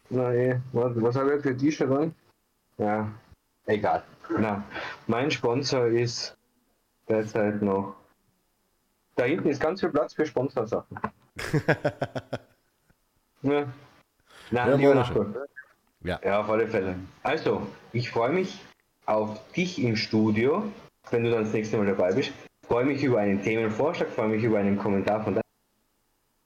[0.08, 2.14] Nein, was, was habe ich für T-Shirt an?
[2.78, 3.12] Ja,
[3.66, 4.02] egal.
[4.38, 4.64] Na,
[5.06, 6.36] mein Sponsor ist
[7.08, 7.96] derzeit noch.
[9.16, 10.98] Da hinten ist ganz viel Platz für Sponsorsachen.
[13.42, 13.66] ja.
[14.50, 15.26] Nein, ja, lieber Nachbar.
[16.04, 16.20] Ja.
[16.24, 16.96] ja, auf alle Fälle.
[17.22, 18.60] Also, ich freue mich
[19.06, 20.64] auf dich im Studio,
[21.10, 22.32] wenn du dann das nächste Mal dabei bist.
[22.66, 25.40] Freue mich über einen Themenvorschlag, freue mich über einen Kommentar von dir.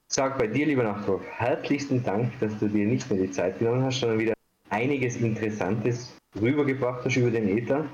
[0.08, 3.84] Sag bei dir, lieber Nachbar, herzlichsten Dank, dass du dir nicht mehr die Zeit genommen
[3.84, 4.34] hast, sondern wieder
[4.68, 7.86] einiges Interessantes rübergebracht hast über den Ether.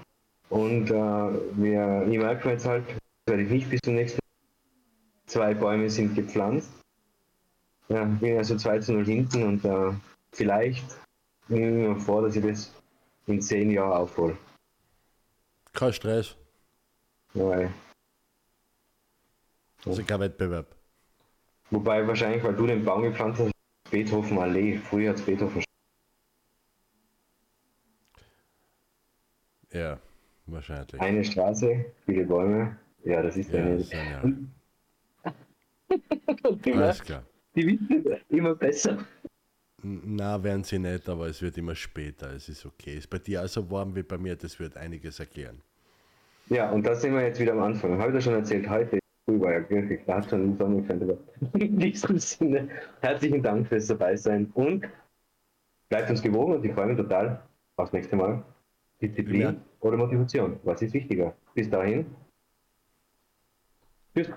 [0.49, 2.85] Und äh, wir, ich merke jetzt halt,
[3.27, 5.27] werde ich nicht bis zum nächsten Mal.
[5.27, 6.71] Zwei Bäume sind gepflanzt.
[7.89, 9.93] Ja, bin also 2 zu 0 hinten und äh,
[10.33, 10.85] vielleicht
[11.49, 12.73] nehme ich mir vor, dass ich das
[13.27, 14.37] in zehn Jahren aufhole.
[15.73, 16.37] Kein Stress.
[17.35, 17.73] Nein.
[19.85, 20.67] Also kein Wettbewerb.
[21.71, 23.53] Wobei wahrscheinlich, weil du den Baum gepflanzt hast,
[23.91, 24.79] Beethoven Allee.
[24.79, 25.65] Früher hat es Beethoven.
[29.73, 29.99] Ja,
[30.47, 31.01] wahrscheinlich.
[31.01, 32.79] Eine Straße, viele Bäume.
[33.05, 33.77] Ja, das ist ja, eine.
[33.77, 34.49] Das ist eine...
[36.83, 37.23] Alles klar.
[37.55, 39.05] Die Witze immer besser.
[39.83, 42.33] Na, werden sie nicht, aber es wird immer später.
[42.33, 42.97] Es ist okay.
[42.97, 45.61] Ist bei dir also warm wie bei mir, das wird einiges erklären.
[46.49, 47.99] Ja, und da sind wir jetzt wieder am Anfang.
[47.99, 51.19] Habe ich ja schon erzählt, heute früh war ja wirklich, da hat schon im Sommer
[51.55, 52.69] In diesem Sinne,
[53.01, 54.87] herzlichen Dank fürs Dabeisein und
[55.89, 57.43] bleibt uns gewogen und ich freue mich total
[57.77, 58.43] aufs nächste Mal.
[59.01, 59.55] Disziplin ja.
[59.81, 60.59] oder Motivation?
[60.65, 61.35] Was ist wichtiger?
[61.55, 62.07] Bis dahin.
[64.15, 64.31] Tschüss.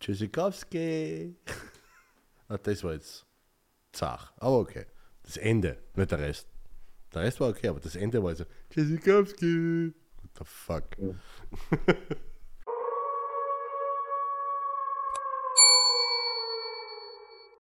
[0.00, 1.36] Tschüssikowski.
[2.48, 3.25] ah, das war jetzt
[3.96, 4.32] zach.
[4.36, 4.86] Aber okay.
[5.22, 6.46] Das Ende, nicht der Rest.
[7.12, 9.92] Der Rest war okay, aber das Ende war so, Tschüssikowski.
[10.22, 10.84] What the fuck?
[10.98, 11.14] Ja.